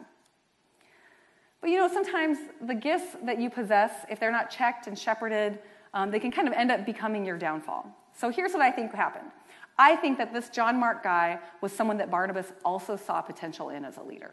But 1.59 1.69
you 1.69 1.77
know, 1.77 1.89
sometimes 1.89 2.37
the 2.61 2.73
gifts 2.73 3.17
that 3.25 3.41
you 3.41 3.49
possess, 3.49 3.91
if 4.09 4.21
they're 4.21 4.31
not 4.31 4.49
checked 4.49 4.87
and 4.87 4.97
shepherded, 4.97 5.59
um, 5.93 6.11
they 6.11 6.19
can 6.21 6.31
kind 6.31 6.47
of 6.47 6.53
end 6.53 6.71
up 6.71 6.85
becoming 6.85 7.25
your 7.25 7.37
downfall. 7.37 7.93
So 8.17 8.29
here's 8.29 8.53
what 8.53 8.61
I 8.61 8.71
think 8.71 8.93
happened. 8.93 9.31
I 9.77 9.97
think 9.97 10.17
that 10.19 10.31
this 10.31 10.47
John 10.47 10.79
Mark 10.79 11.03
guy 11.03 11.39
was 11.59 11.73
someone 11.73 11.97
that 11.97 12.09
Barnabas 12.09 12.53
also 12.63 12.95
saw 12.95 13.21
potential 13.21 13.69
in 13.69 13.83
as 13.83 13.97
a 13.97 14.01
leader, 14.01 14.31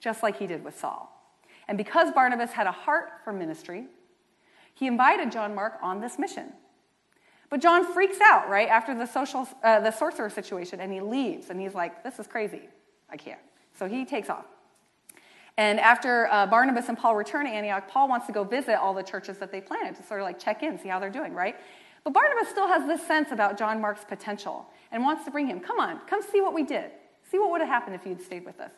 just 0.00 0.24
like 0.24 0.36
he 0.36 0.48
did 0.48 0.64
with 0.64 0.76
Saul. 0.76 1.16
And 1.68 1.78
because 1.78 2.10
Barnabas 2.10 2.50
had 2.50 2.66
a 2.66 2.72
heart 2.72 3.20
for 3.22 3.32
ministry, 3.32 3.86
he 4.74 4.86
invited 4.86 5.30
John 5.32 5.54
Mark 5.54 5.78
on 5.82 6.00
this 6.00 6.18
mission. 6.18 6.52
But 7.50 7.60
John 7.60 7.92
freaks 7.92 8.18
out, 8.22 8.48
right, 8.48 8.68
after 8.68 8.94
the, 8.94 9.06
social, 9.06 9.46
uh, 9.62 9.80
the 9.80 9.90
sorcerer 9.90 10.30
situation, 10.30 10.80
and 10.80 10.90
he 10.92 11.00
leaves, 11.00 11.50
and 11.50 11.60
he's 11.60 11.74
like, 11.74 12.02
this 12.02 12.18
is 12.18 12.26
crazy. 12.26 12.62
I 13.10 13.16
can't. 13.16 13.40
So 13.78 13.86
he 13.86 14.04
takes 14.04 14.30
off. 14.30 14.46
And 15.58 15.78
after 15.78 16.28
uh, 16.32 16.46
Barnabas 16.46 16.88
and 16.88 16.96
Paul 16.96 17.14
return 17.14 17.44
to 17.44 17.52
Antioch, 17.52 17.88
Paul 17.88 18.08
wants 18.08 18.26
to 18.26 18.32
go 18.32 18.42
visit 18.42 18.76
all 18.76 18.94
the 18.94 19.02
churches 19.02 19.36
that 19.38 19.52
they 19.52 19.60
planted 19.60 19.96
to 19.96 20.02
sort 20.02 20.20
of 20.20 20.24
like 20.24 20.38
check 20.38 20.62
in, 20.62 20.78
see 20.78 20.88
how 20.88 20.98
they're 20.98 21.10
doing, 21.10 21.34
right? 21.34 21.56
But 22.04 22.14
Barnabas 22.14 22.48
still 22.48 22.66
has 22.66 22.86
this 22.86 23.06
sense 23.06 23.32
about 23.32 23.58
John 23.58 23.80
Mark's 23.80 24.04
potential 24.04 24.66
and 24.90 25.02
wants 25.02 25.24
to 25.26 25.30
bring 25.30 25.46
him. 25.46 25.60
Come 25.60 25.78
on, 25.78 26.00
come 26.06 26.22
see 26.22 26.40
what 26.40 26.54
we 26.54 26.62
did. 26.62 26.90
See 27.30 27.38
what 27.38 27.50
would 27.50 27.60
have 27.60 27.68
happened 27.68 27.94
if 27.94 28.06
you'd 28.06 28.22
stayed 28.22 28.44
with 28.44 28.60
us. 28.60 28.72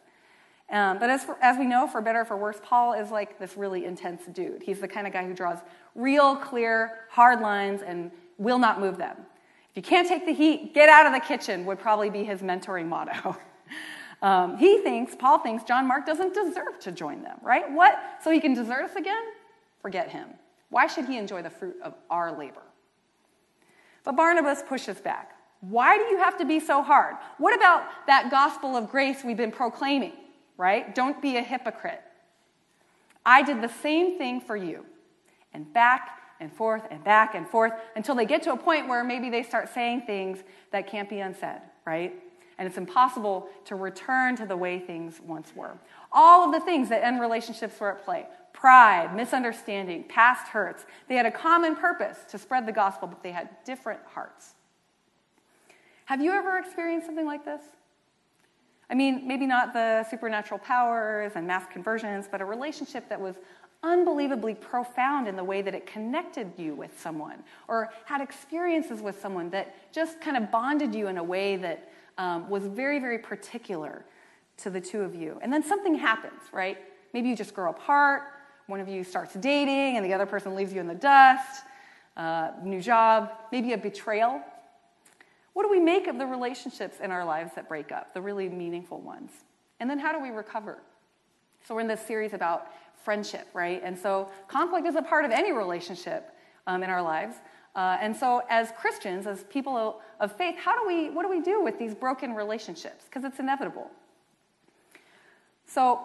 Um, 0.70 0.98
but 0.98 1.10
as, 1.10 1.24
for, 1.24 1.36
as 1.42 1.58
we 1.58 1.66
know, 1.66 1.86
for 1.86 2.00
better 2.00 2.22
or 2.22 2.24
for 2.24 2.36
worse, 2.36 2.58
Paul 2.62 2.94
is 2.94 3.10
like 3.10 3.38
this 3.38 3.56
really 3.56 3.84
intense 3.84 4.22
dude. 4.32 4.62
He's 4.62 4.80
the 4.80 4.88
kind 4.88 5.06
of 5.06 5.12
guy 5.12 5.26
who 5.26 5.34
draws 5.34 5.58
real, 5.94 6.36
clear, 6.36 7.00
hard 7.10 7.40
lines 7.40 7.82
and 7.82 8.10
will 8.38 8.58
not 8.58 8.80
move 8.80 8.96
them. 8.96 9.16
If 9.70 9.76
you 9.76 9.82
can't 9.82 10.08
take 10.08 10.24
the 10.24 10.32
heat, 10.32 10.72
get 10.72 10.88
out 10.88 11.06
of 11.06 11.12
the 11.12 11.20
kitchen, 11.20 11.66
would 11.66 11.78
probably 11.78 12.08
be 12.08 12.24
his 12.24 12.40
mentoring 12.40 12.86
motto. 12.86 13.36
um, 14.22 14.56
he 14.56 14.78
thinks, 14.78 15.14
Paul 15.14 15.40
thinks, 15.40 15.64
John 15.64 15.86
Mark 15.86 16.06
doesn't 16.06 16.32
deserve 16.32 16.78
to 16.80 16.92
join 16.92 17.22
them, 17.22 17.38
right? 17.42 17.70
What? 17.70 17.98
So 18.22 18.30
he 18.30 18.40
can 18.40 18.54
desert 18.54 18.84
us 18.84 18.96
again? 18.96 19.22
Forget 19.82 20.10
him. 20.10 20.28
Why 20.70 20.86
should 20.86 21.04
he 21.04 21.18
enjoy 21.18 21.42
the 21.42 21.50
fruit 21.50 21.76
of 21.82 21.94
our 22.08 22.36
labor? 22.36 22.62
But 24.04 24.16
Barnabas 24.16 24.62
pushes 24.62 25.00
back. 25.00 25.32
Why 25.60 25.96
do 25.96 26.04
you 26.04 26.18
have 26.18 26.36
to 26.38 26.44
be 26.44 26.60
so 26.60 26.82
hard? 26.82 27.16
What 27.38 27.54
about 27.54 27.84
that 28.06 28.30
gospel 28.30 28.76
of 28.76 28.90
grace 28.90 29.24
we've 29.24 29.36
been 29.36 29.50
proclaiming, 29.50 30.12
right? 30.56 30.94
Don't 30.94 31.20
be 31.20 31.36
a 31.36 31.42
hypocrite. 31.42 32.02
I 33.24 33.42
did 33.42 33.62
the 33.62 33.68
same 33.68 34.18
thing 34.18 34.40
for 34.40 34.56
you. 34.56 34.84
And 35.52 35.72
back 35.72 36.20
and 36.40 36.52
forth 36.52 36.82
and 36.90 37.02
back 37.04 37.34
and 37.34 37.48
forth 37.48 37.72
until 37.96 38.14
they 38.14 38.26
get 38.26 38.42
to 38.42 38.52
a 38.52 38.56
point 38.56 38.88
where 38.88 39.04
maybe 39.04 39.30
they 39.30 39.42
start 39.42 39.72
saying 39.72 40.02
things 40.02 40.38
that 40.72 40.86
can't 40.86 41.08
be 41.08 41.20
unsaid, 41.20 41.60
right? 41.86 42.14
And 42.58 42.68
it's 42.68 42.76
impossible 42.76 43.48
to 43.66 43.74
return 43.74 44.36
to 44.36 44.46
the 44.46 44.56
way 44.56 44.78
things 44.78 45.20
once 45.24 45.52
were. 45.54 45.76
All 46.12 46.44
of 46.44 46.52
the 46.52 46.60
things 46.60 46.88
that 46.90 47.04
end 47.04 47.20
relationships 47.20 47.80
were 47.80 47.92
at 47.92 48.04
play 48.04 48.26
pride, 48.52 49.14
misunderstanding, 49.14 50.04
past 50.04 50.46
hurts. 50.48 50.86
They 51.08 51.16
had 51.16 51.26
a 51.26 51.30
common 51.30 51.74
purpose 51.74 52.18
to 52.30 52.38
spread 52.38 52.66
the 52.66 52.72
gospel, 52.72 53.08
but 53.08 53.22
they 53.22 53.32
had 53.32 53.48
different 53.64 54.00
hearts. 54.06 54.54
Have 56.06 56.22
you 56.22 56.30
ever 56.32 56.56
experienced 56.56 57.06
something 57.06 57.26
like 57.26 57.44
this? 57.44 57.60
I 58.90 58.94
mean, 58.94 59.26
maybe 59.26 59.46
not 59.46 59.72
the 59.72 60.04
supernatural 60.10 60.58
powers 60.58 61.32
and 61.34 61.46
mass 61.46 61.64
conversions, 61.72 62.28
but 62.30 62.40
a 62.40 62.44
relationship 62.44 63.08
that 63.08 63.20
was 63.20 63.36
unbelievably 63.82 64.54
profound 64.56 65.28
in 65.28 65.36
the 65.36 65.44
way 65.44 65.62
that 65.62 65.74
it 65.74 65.86
connected 65.86 66.50
you 66.56 66.74
with 66.74 66.98
someone 66.98 67.42
or 67.68 67.90
had 68.06 68.20
experiences 68.20 69.02
with 69.02 69.20
someone 69.20 69.50
that 69.50 69.92
just 69.92 70.20
kind 70.20 70.36
of 70.36 70.50
bonded 70.50 70.94
you 70.94 71.08
in 71.08 71.18
a 71.18 71.22
way 71.22 71.56
that 71.56 71.90
um, 72.16 72.48
was 72.48 72.66
very, 72.66 72.98
very 72.98 73.18
particular 73.18 74.04
to 74.56 74.70
the 74.70 74.80
two 74.80 75.02
of 75.02 75.14
you. 75.14 75.38
And 75.42 75.52
then 75.52 75.62
something 75.62 75.94
happens, 75.94 76.40
right? 76.52 76.78
Maybe 77.12 77.28
you 77.28 77.36
just 77.36 77.54
grow 77.54 77.70
apart, 77.70 78.22
one 78.66 78.80
of 78.80 78.88
you 78.88 79.04
starts 79.04 79.34
dating, 79.34 79.96
and 79.96 80.04
the 80.04 80.14
other 80.14 80.26
person 80.26 80.54
leaves 80.54 80.72
you 80.72 80.80
in 80.80 80.86
the 80.86 80.94
dust, 80.94 81.64
uh, 82.16 82.52
new 82.62 82.80
job, 82.80 83.32
maybe 83.52 83.72
a 83.72 83.78
betrayal. 83.78 84.40
What 85.54 85.62
do 85.62 85.70
we 85.70 85.80
make 85.80 86.06
of 86.06 86.18
the 86.18 86.26
relationships 86.26 86.98
in 87.02 87.10
our 87.10 87.24
lives 87.24 87.52
that 87.56 87.68
break 87.68 87.90
up, 87.90 88.12
the 88.12 88.20
really 88.20 88.48
meaningful 88.48 89.00
ones? 89.00 89.30
And 89.80 89.88
then 89.88 89.98
how 89.98 90.12
do 90.12 90.20
we 90.20 90.30
recover? 90.30 90.78
So, 91.66 91.74
we're 91.74 91.80
in 91.80 91.88
this 91.88 92.06
series 92.06 92.34
about 92.34 92.68
friendship, 93.04 93.46
right? 93.52 93.80
And 93.84 93.98
so 93.98 94.28
conflict 94.48 94.86
is 94.86 94.96
a 94.96 95.02
part 95.02 95.24
of 95.24 95.30
any 95.30 95.52
relationship 95.52 96.30
um, 96.66 96.82
in 96.82 96.90
our 96.90 97.02
lives. 97.02 97.36
Uh, 97.76 97.98
and 98.00 98.16
so, 98.16 98.42
as 98.48 98.72
Christians, 98.78 99.26
as 99.26 99.44
people 99.44 100.00
of 100.20 100.36
faith, 100.36 100.56
how 100.56 100.78
do 100.78 100.86
we, 100.86 101.10
what 101.10 101.22
do 101.22 101.28
we 101.28 101.40
do 101.40 101.62
with 101.62 101.78
these 101.78 101.94
broken 101.94 102.34
relationships? 102.34 103.04
Because 103.04 103.24
it's 103.24 103.40
inevitable. 103.40 103.90
So, 105.66 106.00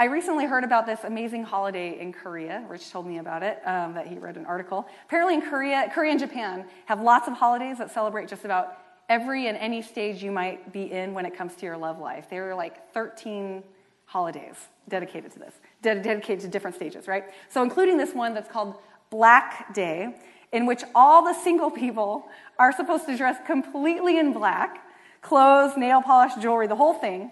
I 0.00 0.04
recently 0.04 0.46
heard 0.46 0.64
about 0.64 0.86
this 0.86 1.00
amazing 1.04 1.44
holiday 1.44 2.00
in 2.00 2.10
Korea. 2.10 2.64
Rich 2.70 2.90
told 2.90 3.06
me 3.06 3.18
about 3.18 3.42
it, 3.42 3.60
um, 3.66 3.92
that 3.92 4.06
he 4.06 4.16
read 4.16 4.38
an 4.38 4.46
article. 4.46 4.88
Apparently, 5.04 5.34
in 5.34 5.42
Korea, 5.42 5.90
Korea 5.92 6.12
and 6.12 6.18
Japan 6.18 6.64
have 6.86 7.02
lots 7.02 7.28
of 7.28 7.34
holidays 7.34 7.76
that 7.76 7.90
celebrate 7.92 8.26
just 8.26 8.46
about 8.46 8.78
every 9.10 9.46
and 9.46 9.58
any 9.58 9.82
stage 9.82 10.22
you 10.22 10.32
might 10.32 10.72
be 10.72 10.90
in 10.90 11.12
when 11.12 11.26
it 11.26 11.36
comes 11.36 11.54
to 11.56 11.66
your 11.66 11.76
love 11.76 11.98
life. 11.98 12.30
There 12.30 12.48
are 12.50 12.54
like 12.54 12.94
13 12.94 13.62
holidays 14.06 14.54
dedicated 14.88 15.32
to 15.32 15.38
this 15.38 15.52
dedicated 15.82 16.40
to 16.40 16.48
different 16.48 16.76
stages, 16.76 17.06
right? 17.06 17.24
So, 17.50 17.62
including 17.62 17.98
this 17.98 18.14
one 18.14 18.32
that's 18.32 18.50
called 18.50 18.76
Black 19.10 19.74
Day, 19.74 20.16
in 20.50 20.64
which 20.64 20.82
all 20.94 21.22
the 21.22 21.34
single 21.34 21.70
people 21.70 22.24
are 22.58 22.72
supposed 22.72 23.04
to 23.04 23.18
dress 23.18 23.36
completely 23.46 24.18
in 24.18 24.32
black 24.32 24.82
clothes, 25.20 25.76
nail 25.76 26.00
polish, 26.00 26.32
jewelry, 26.40 26.68
the 26.68 26.76
whole 26.76 26.94
thing. 26.94 27.30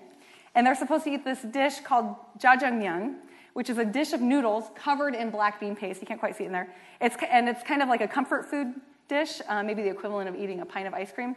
And 0.54 0.66
they're 0.66 0.74
supposed 0.74 1.04
to 1.04 1.10
eat 1.10 1.24
this 1.24 1.42
dish 1.42 1.78
called 1.80 2.16
jjajangmyeon, 2.38 3.16
which 3.54 3.70
is 3.70 3.78
a 3.78 3.84
dish 3.84 4.12
of 4.12 4.20
noodles 4.20 4.64
covered 4.74 5.14
in 5.14 5.30
black 5.30 5.60
bean 5.60 5.74
paste. 5.74 6.00
You 6.00 6.06
can't 6.06 6.20
quite 6.20 6.36
see 6.36 6.44
it 6.44 6.48
in 6.48 6.52
there. 6.52 6.74
It's, 7.00 7.16
and 7.30 7.48
it's 7.48 7.62
kind 7.62 7.82
of 7.82 7.88
like 7.88 8.00
a 8.00 8.08
comfort 8.08 8.46
food 8.46 8.74
dish, 9.08 9.40
uh, 9.48 9.62
maybe 9.62 9.82
the 9.82 9.90
equivalent 9.90 10.28
of 10.28 10.36
eating 10.36 10.60
a 10.60 10.66
pint 10.66 10.86
of 10.86 10.94
ice 10.94 11.10
cream. 11.12 11.34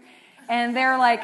And 0.49 0.75
they're 0.75 0.97
like 0.97 1.21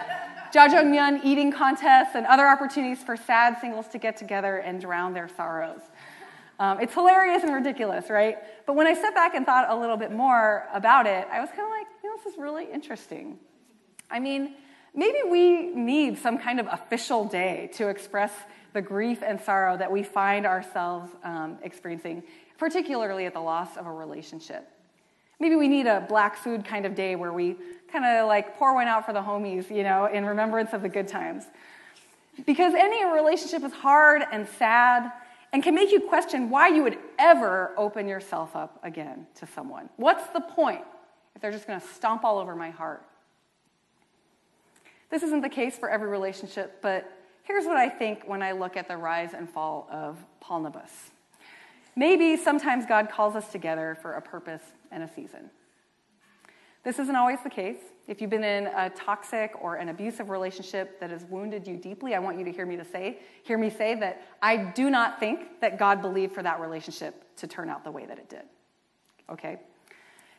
jjajangmyeon 0.53 1.23
eating 1.23 1.51
contests 1.51 2.15
and 2.15 2.25
other 2.25 2.47
opportunities 2.47 3.03
for 3.03 3.17
sad 3.17 3.59
singles 3.59 3.87
to 3.89 3.97
get 3.97 4.17
together 4.17 4.57
and 4.57 4.79
drown 4.79 5.13
their 5.13 5.27
sorrows. 5.27 5.81
Um, 6.59 6.79
it's 6.79 6.93
hilarious 6.93 7.43
and 7.43 7.53
ridiculous, 7.53 8.09
right? 8.09 8.37
But 8.65 8.75
when 8.75 8.87
I 8.87 8.93
stepped 8.93 9.15
back 9.15 9.35
and 9.35 9.45
thought 9.45 9.69
a 9.69 9.75
little 9.75 9.97
bit 9.97 10.11
more 10.11 10.67
about 10.73 11.05
it, 11.05 11.27
I 11.31 11.39
was 11.39 11.49
kind 11.49 11.61
of 11.61 11.69
like, 11.69 11.87
you 12.03 12.09
know, 12.09 12.17
this 12.23 12.33
is 12.33 12.39
really 12.39 12.65
interesting. 12.71 13.37
I 14.09 14.19
mean, 14.19 14.55
maybe 14.95 15.19
we 15.29 15.67
need 15.75 16.17
some 16.17 16.39
kind 16.39 16.59
of 16.59 16.67
official 16.71 17.25
day 17.25 17.69
to 17.73 17.89
express 17.89 18.31
the 18.77 18.81
grief 18.83 19.23
and 19.25 19.41
sorrow 19.41 19.75
that 19.75 19.91
we 19.91 20.03
find 20.03 20.45
ourselves 20.45 21.09
um, 21.23 21.57
experiencing, 21.63 22.21
particularly 22.59 23.25
at 23.25 23.33
the 23.33 23.39
loss 23.39 23.75
of 23.75 23.87
a 23.87 23.91
relationship. 23.91 24.69
Maybe 25.39 25.55
we 25.55 25.67
need 25.67 25.87
a 25.87 26.05
black 26.07 26.37
food 26.37 26.63
kind 26.63 26.85
of 26.85 26.93
day 26.93 27.15
where 27.15 27.33
we 27.33 27.55
kind 27.91 28.05
of 28.05 28.27
like 28.27 28.55
pour 28.55 28.75
one 28.75 28.87
out 28.87 29.03
for 29.03 29.13
the 29.13 29.21
homies, 29.21 29.75
you 29.75 29.81
know, 29.81 30.05
in 30.05 30.25
remembrance 30.25 30.73
of 30.73 30.83
the 30.83 30.89
good 30.89 31.07
times. 31.07 31.45
Because 32.45 32.75
any 32.75 33.03
relationship 33.03 33.63
is 33.63 33.73
hard 33.73 34.21
and 34.31 34.47
sad 34.59 35.11
and 35.51 35.63
can 35.63 35.73
make 35.73 35.91
you 35.91 36.01
question 36.01 36.51
why 36.51 36.67
you 36.67 36.83
would 36.83 36.99
ever 37.17 37.71
open 37.77 38.07
yourself 38.07 38.55
up 38.55 38.79
again 38.83 39.25
to 39.39 39.47
someone. 39.47 39.89
What's 39.95 40.27
the 40.33 40.41
point 40.41 40.83
if 41.35 41.41
they're 41.41 41.51
just 41.51 41.65
going 41.65 41.81
to 41.81 41.87
stomp 41.87 42.23
all 42.23 42.37
over 42.37 42.55
my 42.55 42.69
heart. 42.69 43.03
This 45.09 45.23
isn't 45.23 45.41
the 45.41 45.49
case 45.49 45.77
for 45.77 45.89
every 45.89 46.09
relationship, 46.09 46.79
but 46.83 47.16
here's 47.47 47.65
what 47.65 47.77
I 47.77 47.89
think 47.89 48.27
when 48.27 48.43
I 48.43 48.51
look 48.51 48.75
at 48.75 48.87
the 48.87 48.97
rise 48.97 49.33
and 49.33 49.49
fall 49.49 49.87
of 49.89 50.23
Paulnabas. 50.43 50.91
Maybe 51.95 52.37
sometimes 52.37 52.85
God 52.85 53.09
calls 53.09 53.35
us 53.35 53.51
together 53.51 53.97
for 54.01 54.13
a 54.13 54.21
purpose 54.21 54.61
and 54.91 55.01
a 55.01 55.09
season. 55.15 55.49
This 56.83 56.99
isn't 56.99 57.15
always 57.15 57.39
the 57.43 57.49
case. 57.49 57.79
If 58.07 58.21
you've 58.21 58.29
been 58.29 58.43
in 58.43 58.67
a 58.67 58.89
toxic 58.89 59.51
or 59.59 59.75
an 59.75 59.89
abusive 59.89 60.29
relationship 60.29 60.99
that 60.99 61.09
has 61.09 61.25
wounded 61.25 61.67
you 61.67 61.75
deeply, 61.75 62.15
I 62.15 62.19
want 62.19 62.37
you 62.37 62.45
to 62.45 62.51
hear 62.51 62.65
me 62.65 62.77
to 62.77 62.85
say, 62.85 63.19
hear 63.43 63.57
me 63.57 63.69
say 63.69 63.95
that 63.95 64.21
I 64.41 64.57
do 64.57 64.89
not 64.89 65.19
think 65.19 65.59
that 65.59 65.79
God 65.79 66.01
believed 66.01 66.33
for 66.33 66.43
that 66.43 66.59
relationship 66.59 67.35
to 67.37 67.47
turn 67.47 67.69
out 67.69 67.83
the 67.83 67.91
way 67.91 68.05
that 68.05 68.17
it 68.17 68.29
did. 68.29 68.43
Okay? 69.29 69.57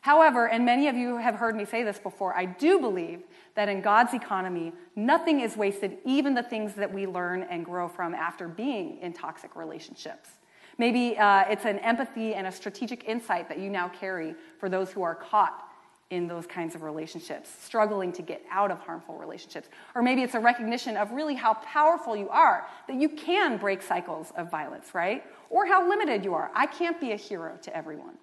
However, 0.00 0.48
and 0.48 0.64
many 0.64 0.88
of 0.88 0.96
you 0.96 1.16
have 1.16 1.34
heard 1.34 1.56
me 1.56 1.64
say 1.64 1.82
this 1.82 1.98
before, 1.98 2.36
I 2.36 2.44
do 2.44 2.78
believe 2.78 3.22
that 3.54 3.68
in 3.68 3.80
God's 3.80 4.14
economy, 4.14 4.72
nothing 4.94 5.40
is 5.40 5.56
wasted, 5.56 5.98
even 6.04 6.34
the 6.34 6.42
things 6.42 6.74
that 6.74 6.92
we 6.92 7.06
learn 7.06 7.42
and 7.42 7.64
grow 7.64 7.88
from 7.88 8.14
after 8.14 8.48
being 8.48 8.98
in 8.98 9.12
toxic 9.12 9.56
relationships. 9.56 10.30
Maybe 10.78 11.18
uh, 11.18 11.44
it's 11.50 11.64
an 11.64 11.80
empathy 11.80 12.34
and 12.34 12.46
a 12.46 12.52
strategic 12.52 13.04
insight 13.04 13.48
that 13.48 13.58
you 13.58 13.68
now 13.68 13.88
carry 13.88 14.34
for 14.60 14.68
those 14.68 14.92
who 14.92 15.02
are 15.02 15.16
caught 15.16 15.64
in 16.10 16.26
those 16.26 16.46
kinds 16.46 16.74
of 16.74 16.82
relationships, 16.82 17.50
struggling 17.60 18.12
to 18.12 18.22
get 18.22 18.42
out 18.50 18.70
of 18.70 18.78
harmful 18.78 19.16
relationships. 19.18 19.68
Or 19.94 20.02
maybe 20.02 20.22
it's 20.22 20.34
a 20.34 20.40
recognition 20.40 20.96
of 20.96 21.10
really 21.10 21.34
how 21.34 21.54
powerful 21.54 22.16
you 22.16 22.30
are, 22.30 22.66
that 22.86 22.96
you 22.96 23.10
can 23.10 23.58
break 23.58 23.82
cycles 23.82 24.32
of 24.36 24.50
violence, 24.50 24.94
right? 24.94 25.24
Or 25.50 25.66
how 25.66 25.86
limited 25.86 26.24
you 26.24 26.32
are. 26.32 26.50
I 26.54 26.66
can't 26.66 26.98
be 26.98 27.12
a 27.12 27.16
hero 27.16 27.58
to 27.62 27.76
everyone, 27.76 28.14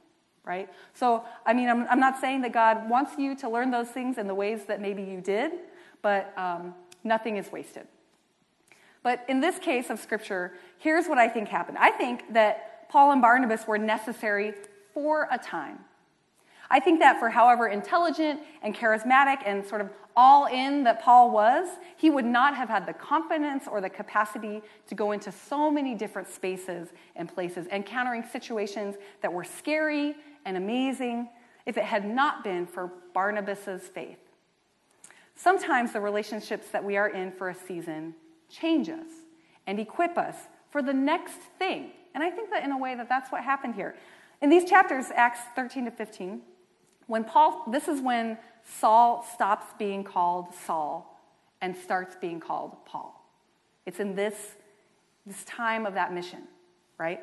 right? 0.46 0.70
So, 0.94 1.24
I 1.46 1.54
mean, 1.54 1.70
I'm, 1.70 1.88
I'm 1.88 2.00
not 2.00 2.20
saying 2.20 2.42
that 2.42 2.54
God 2.54 2.90
wants 2.90 3.14
you 3.18 3.36
to 3.38 3.50
learn 3.50 3.72
those 3.72 3.90
things 3.90 4.18
in 4.18 4.28
the 4.28 4.36
ways 4.36 4.66
that 4.66 4.82
maybe 4.82 5.02
you 5.02 5.22
did, 5.22 5.52
but 6.02 6.34
um, 6.38 6.75
nothing 7.04 7.38
is 7.38 7.52
wasted. 7.52 7.88
But 9.04 9.25
in 9.28 9.40
this 9.40 9.60
case 9.60 9.90
of 9.90 10.00
Scripture, 10.00 10.54
here's 10.78 11.08
what 11.08 11.18
I 11.18 11.28
think 11.28 11.50
happened 11.50 11.78
I 11.78 11.92
think 11.92 12.34
that 12.34 12.90
Paul 12.90 13.12
and 13.12 13.22
Barnabas 13.22 13.68
were 13.68 13.78
necessary 13.78 14.54
for 14.94 15.28
a 15.32 15.38
time 15.38 15.80
I 16.70 16.80
think 16.80 17.00
that 17.00 17.20
for 17.20 17.30
however 17.30 17.68
intelligent 17.68 18.42
and 18.62 18.75
charismatic 18.75 19.40
and 19.46 19.66
sort 19.66 19.82
of 19.82 19.90
all 20.16 20.46
in 20.46 20.84
that 20.86 21.02
Paul 21.02 21.32
was, 21.32 21.68
he 21.98 22.10
would 22.10 22.25
not 22.25 22.56
have 22.56 22.70
had 22.70 22.86
the 22.86 22.94
confidence 22.94 23.66
or 23.70 23.82
the 23.82 23.90
capacity 23.90 24.62
to 24.88 24.96
go 24.96 25.12
into 25.12 25.32
so 25.32 25.70
many 25.70 25.94
different 25.94 26.30
spaces 26.30 26.90
and 27.16 27.28
places, 27.34 27.68
encountering 27.68 28.24
situations 28.24 28.96
that 29.22 29.32
were 29.32 29.44
scary 29.44 30.16
and 30.46 30.56
amazing 30.56 31.30
if 31.66 31.78
it 31.78 31.84
had 31.84 32.06
not 32.08 32.44
been 32.44 32.68
for 32.68 32.92
Barnabas's 33.14 33.82
faith. 33.84 34.20
Sometimes 35.36 35.92
the 35.92 36.00
relationships 36.00 36.68
that 36.72 36.84
we 36.84 36.96
are 36.96 37.10
in 37.10 37.32
for 37.32 37.50
a 37.50 37.56
season 37.56 38.16
change 38.50 38.90
us 38.90 39.08
and 39.68 39.80
equip 39.80 40.18
us 40.18 40.36
for 40.70 40.82
the 40.82 40.94
next 40.94 41.40
thing. 41.60 41.92
And 42.14 42.24
I 42.24 42.30
think 42.30 42.50
that 42.52 42.64
in 42.64 42.72
a 42.72 42.78
way 42.78 42.96
that 42.96 43.10
that's 43.10 43.32
what 43.32 43.44
happened 43.44 43.75
here. 43.75 43.96
In 44.42 44.50
these 44.50 44.64
chapters, 44.66 45.08
Acts 45.14 45.40
13 45.56 45.86
to 45.86 45.92
15, 45.92 46.42
when 47.08 47.24
Paul, 47.24 47.64
this 47.70 47.88
is 47.88 48.02
when 48.02 48.38
Saul 48.64 49.25
stops 49.34 49.68
being 49.78 50.04
called 50.04 50.54
Saul 50.66 51.20
and 51.62 51.75
starts 51.75 52.16
being 52.16 52.40
called 52.40 52.75
Paul. 52.86 53.22
It's 53.86 54.00
in 54.00 54.16
this, 54.16 54.36
this 55.25 55.44
time 55.46 55.86
of 55.86 55.94
that 55.94 56.14
mission, 56.14 56.44
right? 56.98 57.22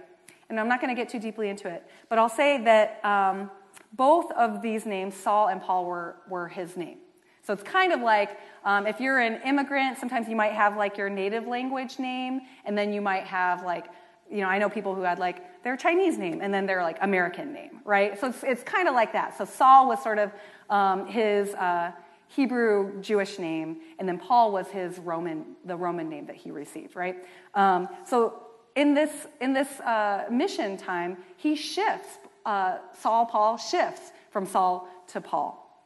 And 0.53 0.61
I'm 0.61 0.69
not 0.69 0.83
going 0.83 0.95
to 0.95 1.01
get 1.01 1.09
too 1.09 1.19
deeply 1.19 1.49
into 1.49 1.67
it, 1.67 1.83
but 2.11 2.19
I'll 2.19 2.29
say 2.29 2.63
that 2.65 3.03
um, 3.07 3.51
both 3.95 4.31
of 4.33 4.61
these 4.61 4.85
names, 4.85 5.15
Saul 5.15 5.49
and 5.49 5.63
Paul, 5.63 5.87
were, 5.87 6.17
were 6.29 6.47
his 6.47 6.77
name. 6.77 6.99
So 7.43 7.55
it's 7.55 7.63
kind 7.63 7.91
of 7.91 8.03
like 8.03 8.39
um, 8.63 8.87
if 8.87 9.01
you're 9.01 9.19
an 9.19 9.41
immigrant, 9.47 9.97
sometimes 9.97 10.29
you 10.29 10.37
might 10.37 10.53
have 10.53 10.77
like 10.77 10.99
your 10.99 11.09
native 11.09 11.47
language 11.47 11.99
name, 11.99 12.43
and 12.67 12.77
then 12.77 12.93
you 12.93 13.01
might 13.01 13.25
have 13.25 13.65
like 13.65 13.87
you 14.31 14.43
know, 14.43 14.47
I 14.47 14.59
know 14.59 14.69
people 14.69 14.95
who 14.95 15.03
had 15.03 15.19
like 15.19 15.63
their 15.65 15.77
Chinese 15.77 16.19
name 16.19 16.41
and 16.43 16.53
then 16.53 16.67
their 16.67 16.83
like 16.83 16.99
American 17.01 17.55
name, 17.55 17.81
right? 17.85 18.19
So 18.21 18.29
it's, 18.29 18.45
it's 18.45 18.63
kind 18.63 18.89
of 18.89 18.95
like 18.95 19.15
that. 19.15 19.37
So 19.39 19.47
Saul 19.47 19.89
was 19.89 20.03
sort 20.03 20.19
of 20.19 20.33
um, 20.69 21.07
his 21.07 21.55
uh, 21.55 21.93
Hebrew 22.29 23.01
Jewish 23.01 23.39
name, 23.39 23.79
and 23.99 24.09
then 24.09 24.19
Paul 24.19 24.53
was 24.53 24.69
his 24.69 24.99
Roman, 24.99 25.45
the 25.65 25.77
Roman 25.77 26.09
name 26.09 26.27
that 26.27 26.37
he 26.37 26.51
received, 26.51 26.95
right? 26.95 27.17
Um, 27.55 27.89
so 28.07 28.52
in 28.75 28.95
this 28.95 29.27
in 29.41 29.53
this 29.53 29.81
uh, 29.81 30.25
mission 30.31 30.77
time, 30.77 31.19
he 31.37 31.55
shifts. 31.55 32.19
Uh, 32.45 32.79
Saul 32.99 33.27
Paul 33.27 33.57
shifts 33.57 34.11
from 34.31 34.47
Saul 34.47 34.89
to 35.09 35.21
Paul, 35.21 35.85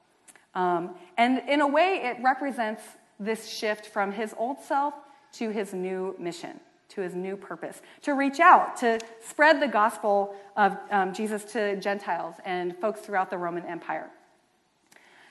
um, 0.55 0.95
and 1.19 1.43
in 1.49 1.61
a 1.61 1.67
way, 1.67 2.01
it 2.03 2.17
represents 2.23 2.83
this 3.21 3.49
shift 3.49 3.87
from 3.87 4.13
his 4.13 4.35
old 4.39 4.61
self 4.61 4.95
to 5.33 5.51
his 5.51 5.75
new 5.75 6.15
mission 6.19 6.61
to 6.89 7.01
his 7.01 7.15
new 7.15 7.37
purpose 7.37 7.83
to 8.03 8.15
reach 8.15 8.41
out, 8.41 8.77
to 8.77 8.99
spread 9.21 9.61
the 9.61 9.69
gospel 9.69 10.35
of 10.57 10.77
um, 10.91 11.13
Jesus 11.13 11.45
to 11.45 11.77
Gentiles 11.77 12.35
and 12.45 12.77
folks 12.79 13.01
throughout 13.01 13.31
the 13.31 13.39
Roman 13.39 13.65
Empire. 13.67 14.09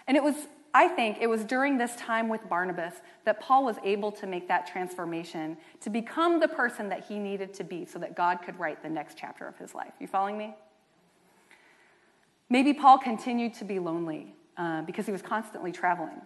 And 0.07 0.17
it 0.17 0.23
was, 0.23 0.35
I 0.75 0.89
think, 0.89 1.19
it 1.21 1.27
was 1.27 1.45
during 1.45 1.77
this 1.77 1.95
time 1.95 2.27
with 2.27 2.49
Barnabas 2.49 2.95
that 3.23 3.39
Paul 3.39 3.63
was 3.63 3.77
able 3.81 4.11
to 4.11 4.27
make 4.27 4.49
that 4.49 4.67
transformation 4.67 5.55
to 5.79 5.89
become 5.89 6.41
the 6.41 6.49
person 6.49 6.89
that 6.89 7.05
he 7.05 7.17
needed 7.17 7.53
to 7.53 7.63
be 7.63 7.85
so 7.85 7.97
that 7.99 8.13
God 8.13 8.39
could 8.43 8.59
write 8.59 8.83
the 8.83 8.89
next 8.89 9.17
chapter 9.17 9.47
of 9.47 9.57
his 9.57 9.73
life. 9.73 9.93
You 10.01 10.07
following 10.07 10.37
me? 10.37 10.53
Maybe 12.49 12.73
Paul 12.73 12.97
continued 12.97 13.53
to 13.53 13.63
be 13.63 13.79
lonely 13.79 14.35
uh, 14.57 14.81
because 14.81 15.05
he 15.05 15.13
was 15.13 15.21
constantly 15.21 15.71
traveling. 15.71 16.21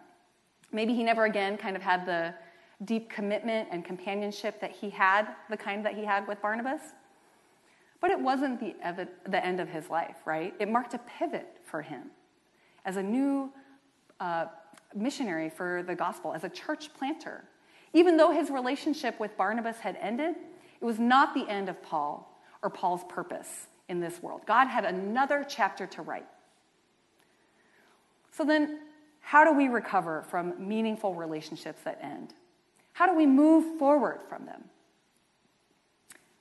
Maybe 0.72 0.96
he 0.96 1.04
never 1.04 1.26
again 1.26 1.56
kind 1.56 1.76
of 1.76 1.84
had 1.84 2.08
the 2.08 2.34
deep 2.86 3.08
commitment 3.08 3.70
and 3.72 3.86
companionship 3.86 4.60
that 4.62 4.72
he 4.72 4.90
had, 4.90 5.28
the 5.52 5.58
kind 5.58 5.86
that 5.86 5.94
he 5.94 6.04
had 6.04 6.28
with 6.28 6.42
Barnabas. 6.42 6.82
But 8.02 8.10
it 8.10 8.20
wasn't 8.20 8.60
the, 8.60 8.76
ev- 8.82 9.10
the 9.28 9.46
end 9.46 9.60
of 9.60 9.70
his 9.70 9.92
life, 9.92 10.16
right? 10.26 10.56
It 10.60 10.72
marked 10.72 10.96
a 10.96 11.00
pivot 11.20 11.58
for 11.64 11.84
him 11.84 12.10
as 12.84 12.98
a 12.98 13.04
new 13.04 13.52
uh, 14.20 14.46
missionary 14.96 15.50
for 15.50 15.84
the 15.86 15.96
gospel, 15.96 16.34
as 16.34 16.44
a 16.44 16.50
church 16.50 16.94
planter. 16.94 17.44
Even 17.94 18.18
though 18.18 18.32
his 18.32 18.50
relationship 18.50 19.20
with 19.20 19.36
Barnabas 19.38 19.80
had 19.80 19.98
ended, 20.02 20.36
it 20.80 20.86
was 20.86 21.00
not 21.00 21.34
the 21.34 21.48
end 21.48 21.70
of 21.70 21.82
Paul 21.82 22.40
or 22.62 22.70
Paul's 22.70 23.04
purpose 23.10 23.68
in 23.88 24.00
this 24.00 24.22
world. 24.22 24.42
God 24.46 24.68
had 24.68 24.86
another 24.86 25.46
chapter 25.48 25.88
to 25.88 26.02
write. 26.02 26.28
So 28.32 28.46
then, 28.46 28.80
how 29.20 29.44
do 29.44 29.54
we 29.54 29.68
recover 29.68 30.24
from 30.30 30.54
meaningful 30.68 31.14
relationships 31.14 31.82
that 31.84 32.00
end? 32.02 32.34
How 32.94 33.08
do 33.08 33.16
we 33.16 33.26
move 33.26 33.78
forward 33.78 34.20
from 34.28 34.46
them? 34.46 34.64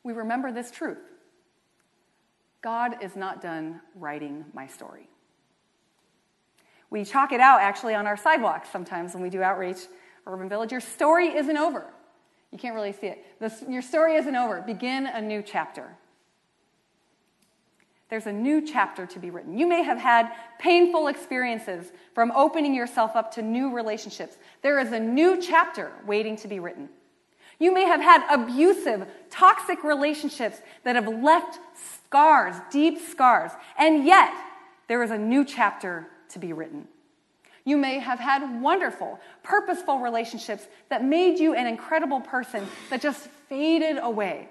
We 0.03 0.13
remember 0.13 0.53
this 0.53 0.71
truth 0.71 0.99
God 2.63 3.03
is 3.03 3.17
not 3.17 3.41
done 3.41 3.81
writing 3.95 4.45
my 4.53 4.67
story. 4.67 5.09
We 6.91 7.05
chalk 7.05 7.33
it 7.33 7.41
out 7.41 7.61
actually 7.61 7.95
on 7.95 8.07
our 8.07 8.17
sidewalks 8.17 8.71
sometimes 8.71 9.15
when 9.15 9.23
we 9.23 9.31
do 9.31 9.43
outreach, 9.43 9.79
Urban 10.27 10.49
Village. 10.49 10.73
Your 10.73 10.81
story 10.81 11.37
isn't 11.37 11.57
over. 11.57 11.85
You 12.51 12.59
can't 12.59 12.75
really 12.75 12.93
see 12.93 13.09
it. 13.09 13.25
This, 13.41 13.63
your 13.69 13.83
story 13.83 14.17
isn't 14.17 14.35
over. 14.35 14.63
Begin 14.63 15.07
a 15.07 15.21
new 15.21 15.43
chapter. 15.43 15.97
There's 18.09 18.27
a 18.27 18.33
new 18.33 18.67
chapter 18.67 19.05
to 19.05 19.19
be 19.19 19.29
written. 19.29 19.59
You 19.59 19.69
may 19.69 19.83
have 19.83 19.99
had 19.99 20.33
painful 20.59 21.09
experiences 21.09 21.93
from 22.15 22.31
opening 22.31 22.75
yourself 22.75 23.17
up 23.17 23.35
to 23.35 23.43
new 23.43 23.75
relationships. 23.75 24.39
There 24.63 24.79
is 24.79 24.93
a 24.93 25.01
new 25.01 25.41
chapter 25.41 25.93
waiting 26.07 26.37
to 26.37 26.49
be 26.49 26.59
written. 26.59 26.89
You 27.59 27.75
may 27.75 27.85
have 27.85 28.01
had 28.01 28.25
abusive, 28.31 29.07
toxic 29.31 29.85
relationships 29.85 30.63
that 30.85 30.95
have 30.95 31.09
left 31.09 31.59
scars, 31.75 32.55
deep 32.71 32.99
scars, 32.99 33.51
and 33.77 34.07
yet 34.07 34.33
there 34.87 35.03
is 35.03 35.11
a 35.11 35.19
new 35.19 35.45
chapter 35.45 36.07
to 36.31 36.39
be 36.39 36.53
written. 36.53 36.89
You 37.65 37.77
may 37.77 37.99
have 37.99 38.19
had 38.19 38.63
wonderful, 38.63 39.21
purposeful 39.43 39.99
relationships 39.99 40.67
that 40.89 41.05
made 41.05 41.39
you 41.39 41.55
an 41.55 41.67
incredible 41.67 42.21
person 42.21 42.67
that 42.91 43.03
just 43.03 43.29
faded 43.49 43.99
away. 44.01 44.49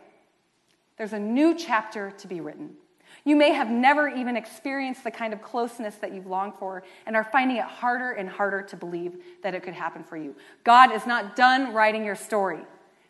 There's 0.97 1.13
a 1.13 1.19
new 1.19 1.55
chapter 1.55 2.11
to 2.11 2.27
be 2.27 2.41
written. 2.41 2.75
You 3.23 3.35
may 3.35 3.51
have 3.51 3.69
never 3.69 4.07
even 4.07 4.37
experienced 4.37 5.03
the 5.03 5.11
kind 5.11 5.33
of 5.33 5.41
closeness 5.41 5.95
that 5.95 6.13
you've 6.13 6.27
longed 6.27 6.53
for 6.59 6.83
and 7.05 7.15
are 7.15 7.23
finding 7.25 7.57
it 7.57 7.63
harder 7.63 8.11
and 8.11 8.29
harder 8.29 8.61
to 8.61 8.75
believe 8.75 9.17
that 9.43 9.53
it 9.53 9.63
could 9.63 9.73
happen 9.73 10.03
for 10.03 10.15
you. 10.15 10.35
God 10.63 10.93
is 10.93 11.05
not 11.05 11.35
done 11.35 11.73
writing 11.73 12.05
your 12.05 12.15
story, 12.15 12.59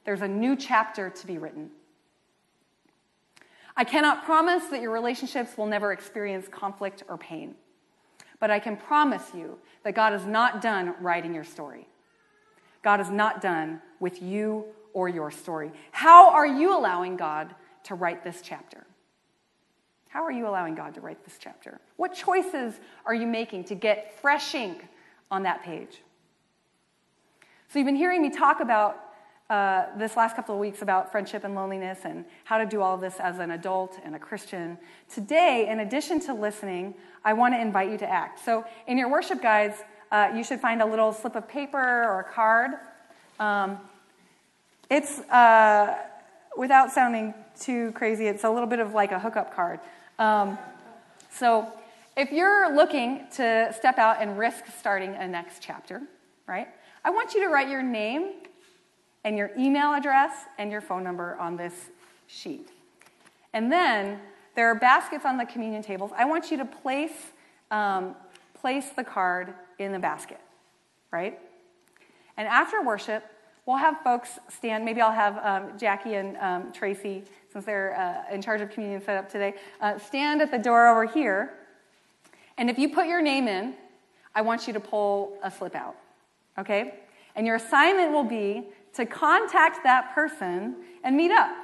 there's 0.05 0.21
a 0.21 0.27
new 0.27 0.55
chapter 0.55 1.09
to 1.09 1.27
be 1.27 1.37
written. 1.37 1.69
I 3.75 3.83
cannot 3.83 4.25
promise 4.25 4.65
that 4.71 4.81
your 4.81 4.91
relationships 4.91 5.55
will 5.55 5.67
never 5.67 5.91
experience 5.91 6.47
conflict 6.47 7.03
or 7.07 7.17
pain, 7.17 7.53
but 8.39 8.51
I 8.51 8.59
can 8.59 8.77
promise 8.77 9.31
you 9.33 9.57
that 9.83 9.95
God 9.95 10.13
is 10.13 10.25
not 10.25 10.61
done 10.61 10.95
writing 10.99 11.33
your 11.33 11.43
story. 11.43 11.87
God 12.83 12.99
is 12.99 13.09
not 13.09 13.41
done 13.41 13.81
with 13.99 14.21
you 14.21 14.65
or 14.93 15.09
your 15.09 15.31
story. 15.31 15.71
How 15.91 16.29
are 16.29 16.47
you 16.47 16.77
allowing 16.77 17.17
God 17.17 17.53
to 17.83 17.95
write 17.95 18.23
this 18.23 18.41
chapter? 18.41 18.85
How 20.09 20.23
are 20.23 20.31
you 20.31 20.47
allowing 20.47 20.75
God 20.75 20.93
to 20.95 21.01
write 21.01 21.23
this 21.23 21.37
chapter? 21.39 21.79
What 21.97 22.13
choices 22.13 22.79
are 23.05 23.13
you 23.13 23.27
making 23.27 23.65
to 23.65 23.75
get 23.75 24.19
fresh 24.21 24.55
ink 24.55 24.87
on 25.29 25.43
that 25.43 25.63
page? 25.63 26.01
So, 27.69 27.79
you've 27.79 27.85
been 27.85 27.95
hearing 27.95 28.21
me 28.21 28.29
talk 28.29 28.61
about 28.61 29.06
uh, 29.49 29.85
this 29.97 30.17
last 30.17 30.35
couple 30.35 30.53
of 30.53 30.59
weeks 30.59 30.81
about 30.81 31.11
friendship 31.11 31.43
and 31.45 31.55
loneliness 31.55 31.99
and 32.03 32.25
how 32.43 32.57
to 32.57 32.65
do 32.65 32.81
all 32.81 32.97
this 32.97 33.15
as 33.19 33.39
an 33.39 33.51
adult 33.51 33.97
and 34.03 34.13
a 34.15 34.19
Christian. 34.19 34.77
Today, 35.13 35.69
in 35.69 35.79
addition 35.79 36.19
to 36.21 36.33
listening, 36.33 36.93
I 37.23 37.31
want 37.31 37.53
to 37.53 37.61
invite 37.61 37.89
you 37.89 37.97
to 37.99 38.09
act. 38.09 38.43
So, 38.43 38.65
in 38.87 38.97
your 38.97 39.09
worship 39.09 39.41
guides, 39.41 39.77
uh, 40.11 40.31
you 40.35 40.43
should 40.43 40.59
find 40.59 40.81
a 40.81 40.85
little 40.85 41.13
slip 41.13 41.35
of 41.35 41.47
paper 41.47 41.77
or 41.77 42.19
a 42.19 42.33
card. 42.33 42.71
Um, 43.39 43.77
it's, 44.89 45.19
uh, 45.19 45.97
without 46.57 46.91
sounding 46.91 47.33
too 47.59 47.93
crazy, 47.93 48.27
it's 48.27 48.43
a 48.43 48.49
little 48.49 48.67
bit 48.67 48.79
of 48.79 48.93
like 48.93 49.13
a 49.13 49.19
hookup 49.19 49.55
card. 49.55 49.79
Um, 50.19 50.57
so, 51.31 51.71
if 52.17 52.31
you're 52.33 52.75
looking 52.75 53.27
to 53.35 53.73
step 53.77 53.97
out 53.97 54.21
and 54.21 54.37
risk 54.37 54.65
starting 54.77 55.13
a 55.13 55.25
next 55.25 55.61
chapter, 55.61 56.01
right, 56.47 56.67
I 57.05 57.11
want 57.11 57.33
you 57.33 57.41
to 57.41 57.47
write 57.47 57.69
your 57.69 57.83
name 57.83 58.33
and 59.23 59.37
your 59.37 59.51
email 59.57 59.93
address 59.93 60.31
and 60.57 60.71
your 60.71 60.81
phone 60.81 61.03
number 61.03 61.35
on 61.37 61.57
this 61.57 61.73
sheet. 62.27 62.69
And 63.53 63.71
then 63.71 64.19
there 64.55 64.69
are 64.69 64.75
baskets 64.75 65.25
on 65.25 65.37
the 65.37 65.45
communion 65.45 65.81
tables. 65.81 66.11
I 66.15 66.25
want 66.25 66.51
you 66.51 66.57
to 66.57 66.65
place, 66.65 67.31
um, 67.71 68.15
place 68.53 68.89
the 68.89 69.03
card 69.03 69.53
in 69.79 69.91
the 69.91 69.99
basket, 69.99 70.39
right? 71.11 71.39
And 72.37 72.47
after 72.47 72.81
worship, 72.81 73.23
we'll 73.65 73.77
have 73.77 74.01
folks 74.03 74.39
stand. 74.49 74.85
Maybe 74.85 75.01
I'll 75.01 75.11
have 75.11 75.37
um, 75.43 75.77
Jackie 75.77 76.15
and 76.15 76.37
um, 76.37 76.71
Tracy, 76.71 77.23
since 77.51 77.65
they're 77.65 77.95
uh, 77.95 78.33
in 78.33 78.41
charge 78.41 78.61
of 78.61 78.71
communion 78.71 79.01
setup 79.01 79.29
today, 79.29 79.55
uh, 79.81 79.97
stand 79.99 80.41
at 80.41 80.51
the 80.51 80.57
door 80.57 80.87
over 80.87 81.05
here. 81.05 81.53
And 82.57 82.69
if 82.69 82.79
you 82.79 82.89
put 82.89 83.07
your 83.07 83.21
name 83.21 83.47
in, 83.47 83.75
I 84.33 84.41
want 84.41 84.67
you 84.67 84.73
to 84.73 84.79
pull 84.79 85.37
a 85.43 85.51
slip 85.51 85.75
out, 85.75 85.95
okay? 86.57 86.95
And 87.35 87.45
your 87.45 87.57
assignment 87.57 88.11
will 88.11 88.23
be 88.23 88.67
to 88.97 89.05
contact 89.05 89.83
that 89.83 90.13
person 90.15 90.75
and 91.03 91.15
meet 91.15 91.31
up 91.31 91.55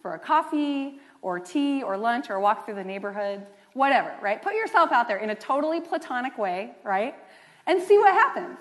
for 0.00 0.14
a 0.14 0.18
coffee 0.18 1.00
or 1.20 1.40
tea 1.40 1.82
or 1.82 1.96
lunch 1.96 2.30
or 2.30 2.38
walk 2.38 2.64
through 2.64 2.76
the 2.76 2.84
neighborhood, 2.84 3.44
whatever, 3.74 4.14
right? 4.22 4.40
Put 4.40 4.54
yourself 4.54 4.92
out 4.92 5.08
there 5.08 5.16
in 5.16 5.30
a 5.30 5.34
totally 5.34 5.80
platonic 5.80 6.38
way, 6.38 6.70
right? 6.84 7.16
And 7.66 7.82
see 7.82 7.98
what 7.98 8.14
happens. 8.14 8.58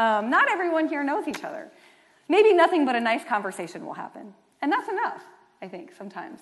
Um, 0.00 0.28
not 0.30 0.50
everyone 0.50 0.88
here 0.88 1.04
knows 1.04 1.28
each 1.28 1.44
other. 1.44 1.70
Maybe 2.28 2.52
nothing 2.52 2.84
but 2.84 2.96
a 2.96 3.00
nice 3.00 3.22
conversation 3.22 3.86
will 3.86 3.94
happen. 3.94 4.34
And 4.60 4.72
that's 4.72 4.88
enough, 4.88 5.22
I 5.62 5.68
think, 5.68 5.92
sometimes. 5.96 6.40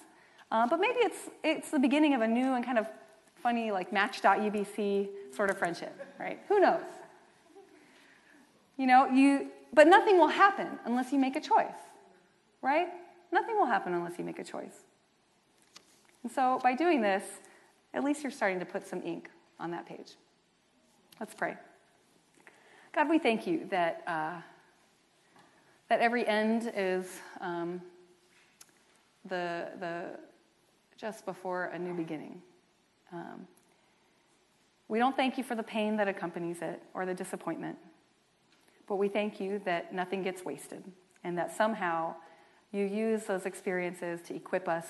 Uh, 0.50 0.66
but 0.66 0.80
maybe 0.80 1.00
it's, 1.00 1.28
it's 1.44 1.70
the 1.70 1.78
beginning 1.78 2.14
of 2.14 2.22
a 2.22 2.26
new 2.26 2.54
and 2.54 2.64
kind 2.64 2.78
of 2.78 2.86
funny, 3.42 3.70
like 3.70 3.92
match.uvc 3.92 5.08
sort 5.30 5.50
of 5.50 5.58
friendship, 5.58 5.94
right? 6.18 6.40
Who 6.48 6.58
knows? 6.58 6.80
You 8.78 8.86
know, 8.86 9.06
you, 9.08 9.50
but 9.72 9.86
nothing 9.86 10.18
will 10.18 10.28
happen 10.28 10.78
unless 10.84 11.12
you 11.12 11.18
make 11.18 11.36
a 11.36 11.40
choice, 11.40 11.66
right? 12.60 12.88
Nothing 13.30 13.56
will 13.56 13.66
happen 13.66 13.94
unless 13.94 14.18
you 14.18 14.24
make 14.24 14.38
a 14.38 14.44
choice. 14.44 14.84
And 16.22 16.30
so 16.30 16.60
by 16.62 16.74
doing 16.74 17.00
this, 17.00 17.24
at 17.94 18.04
least 18.04 18.22
you're 18.22 18.32
starting 18.32 18.58
to 18.60 18.66
put 18.66 18.86
some 18.86 19.02
ink 19.02 19.30
on 19.58 19.70
that 19.70 19.86
page. 19.86 20.12
Let's 21.18 21.34
pray. 21.34 21.56
God, 22.94 23.08
we 23.08 23.18
thank 23.18 23.46
you 23.46 23.66
that, 23.70 24.02
uh, 24.06 24.40
that 25.88 26.00
every 26.00 26.26
end 26.26 26.70
is 26.76 27.06
um, 27.40 27.80
the, 29.28 29.68
the 29.80 30.04
just 30.98 31.24
before 31.24 31.64
a 31.66 31.78
new 31.78 31.94
beginning. 31.94 32.40
Um, 33.12 33.46
we 34.88 34.98
don't 34.98 35.16
thank 35.16 35.38
you 35.38 35.44
for 35.44 35.54
the 35.54 35.62
pain 35.62 35.96
that 35.96 36.06
accompanies 36.06 36.58
it 36.60 36.82
or 36.92 37.06
the 37.06 37.14
disappointment. 37.14 37.78
But 38.86 38.96
we 38.96 39.08
thank 39.08 39.40
you 39.40 39.60
that 39.64 39.94
nothing 39.94 40.22
gets 40.22 40.44
wasted 40.44 40.84
and 41.24 41.38
that 41.38 41.56
somehow 41.56 42.14
you 42.72 42.84
use 42.84 43.24
those 43.24 43.46
experiences 43.46 44.20
to 44.22 44.34
equip 44.34 44.68
us 44.68 44.86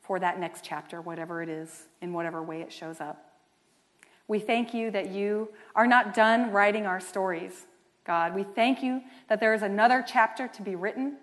for 0.00 0.18
that 0.18 0.38
next 0.38 0.64
chapter, 0.64 1.00
whatever 1.00 1.42
it 1.42 1.48
is, 1.48 1.88
in 2.00 2.12
whatever 2.12 2.42
way 2.42 2.60
it 2.60 2.72
shows 2.72 3.00
up. 3.00 3.32
We 4.28 4.38
thank 4.38 4.74
you 4.74 4.90
that 4.90 5.10
you 5.10 5.48
are 5.74 5.86
not 5.86 6.14
done 6.14 6.52
writing 6.52 6.86
our 6.86 7.00
stories, 7.00 7.66
God. 8.04 8.34
We 8.34 8.44
thank 8.44 8.82
you 8.82 9.02
that 9.28 9.40
there 9.40 9.54
is 9.54 9.62
another 9.62 10.04
chapter 10.06 10.48
to 10.48 10.62
be 10.62 10.74
written. 10.74 11.16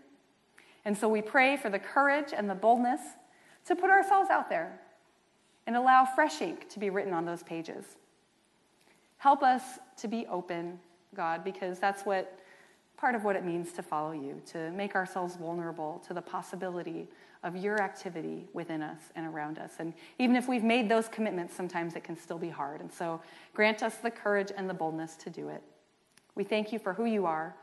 And 0.85 0.97
so 0.97 1.07
we 1.07 1.21
pray 1.21 1.57
for 1.57 1.69
the 1.69 1.79
courage 1.79 2.33
and 2.35 2.49
the 2.49 2.55
boldness 2.55 3.01
to 3.65 3.75
put 3.75 3.89
ourselves 3.89 4.29
out 4.29 4.49
there 4.49 4.79
and 5.67 5.75
allow 5.75 6.05
fresh 6.05 6.41
ink 6.41 6.69
to 6.69 6.79
be 6.79 6.89
written 6.89 7.13
on 7.13 7.25
those 7.25 7.43
pages. 7.43 7.85
Help 9.17 9.43
us 9.43 9.61
to 9.97 10.07
be 10.07 10.25
open 10.27 10.79
God, 11.15 11.43
because 11.43 11.79
that's 11.79 12.03
what 12.03 12.39
part 12.97 13.15
of 13.15 13.23
what 13.23 13.35
it 13.35 13.45
means 13.45 13.71
to 13.73 13.81
follow 13.81 14.11
you, 14.11 14.41
to 14.47 14.71
make 14.71 14.95
ourselves 14.95 15.35
vulnerable 15.37 16.03
to 16.07 16.13
the 16.13 16.21
possibility 16.21 17.07
of 17.43 17.55
your 17.55 17.81
activity 17.81 18.45
within 18.53 18.81
us 18.81 18.99
and 19.15 19.25
around 19.25 19.57
us. 19.57 19.73
And 19.79 19.93
even 20.17 20.35
if 20.35 20.49
we've 20.49 20.63
made 20.63 20.89
those 20.89 21.07
commitments, 21.07 21.55
sometimes 21.55 21.95
it 21.95 22.03
can 22.03 22.17
still 22.17 22.37
be 22.37 22.49
hard. 22.49 22.81
And 22.81 22.91
so 22.91 23.21
grant 23.53 23.81
us 23.81 23.95
the 23.95 24.11
courage 24.11 24.51
and 24.55 24.69
the 24.69 24.73
boldness 24.73 25.15
to 25.17 25.29
do 25.29 25.47
it. 25.47 25.63
We 26.35 26.43
thank 26.43 26.73
you 26.73 26.79
for 26.79 26.93
who 26.93 27.05
you 27.05 27.25
are 27.25 27.55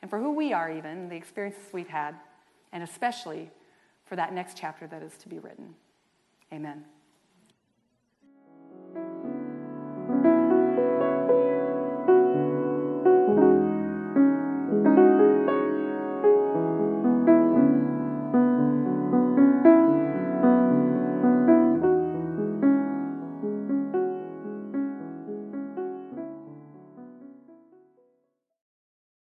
and 0.00 0.08
for 0.08 0.20
who 0.20 0.32
we 0.32 0.52
are, 0.52 0.70
even, 0.70 1.08
the 1.08 1.16
experiences 1.16 1.64
we've 1.72 1.88
had, 1.88 2.14
and 2.72 2.84
especially 2.84 3.50
for 4.06 4.14
that 4.14 4.32
next 4.32 4.56
chapter 4.56 4.86
that 4.86 5.02
is 5.02 5.16
to 5.18 5.28
be 5.28 5.40
written. 5.40 5.74
Amen. 6.52 6.84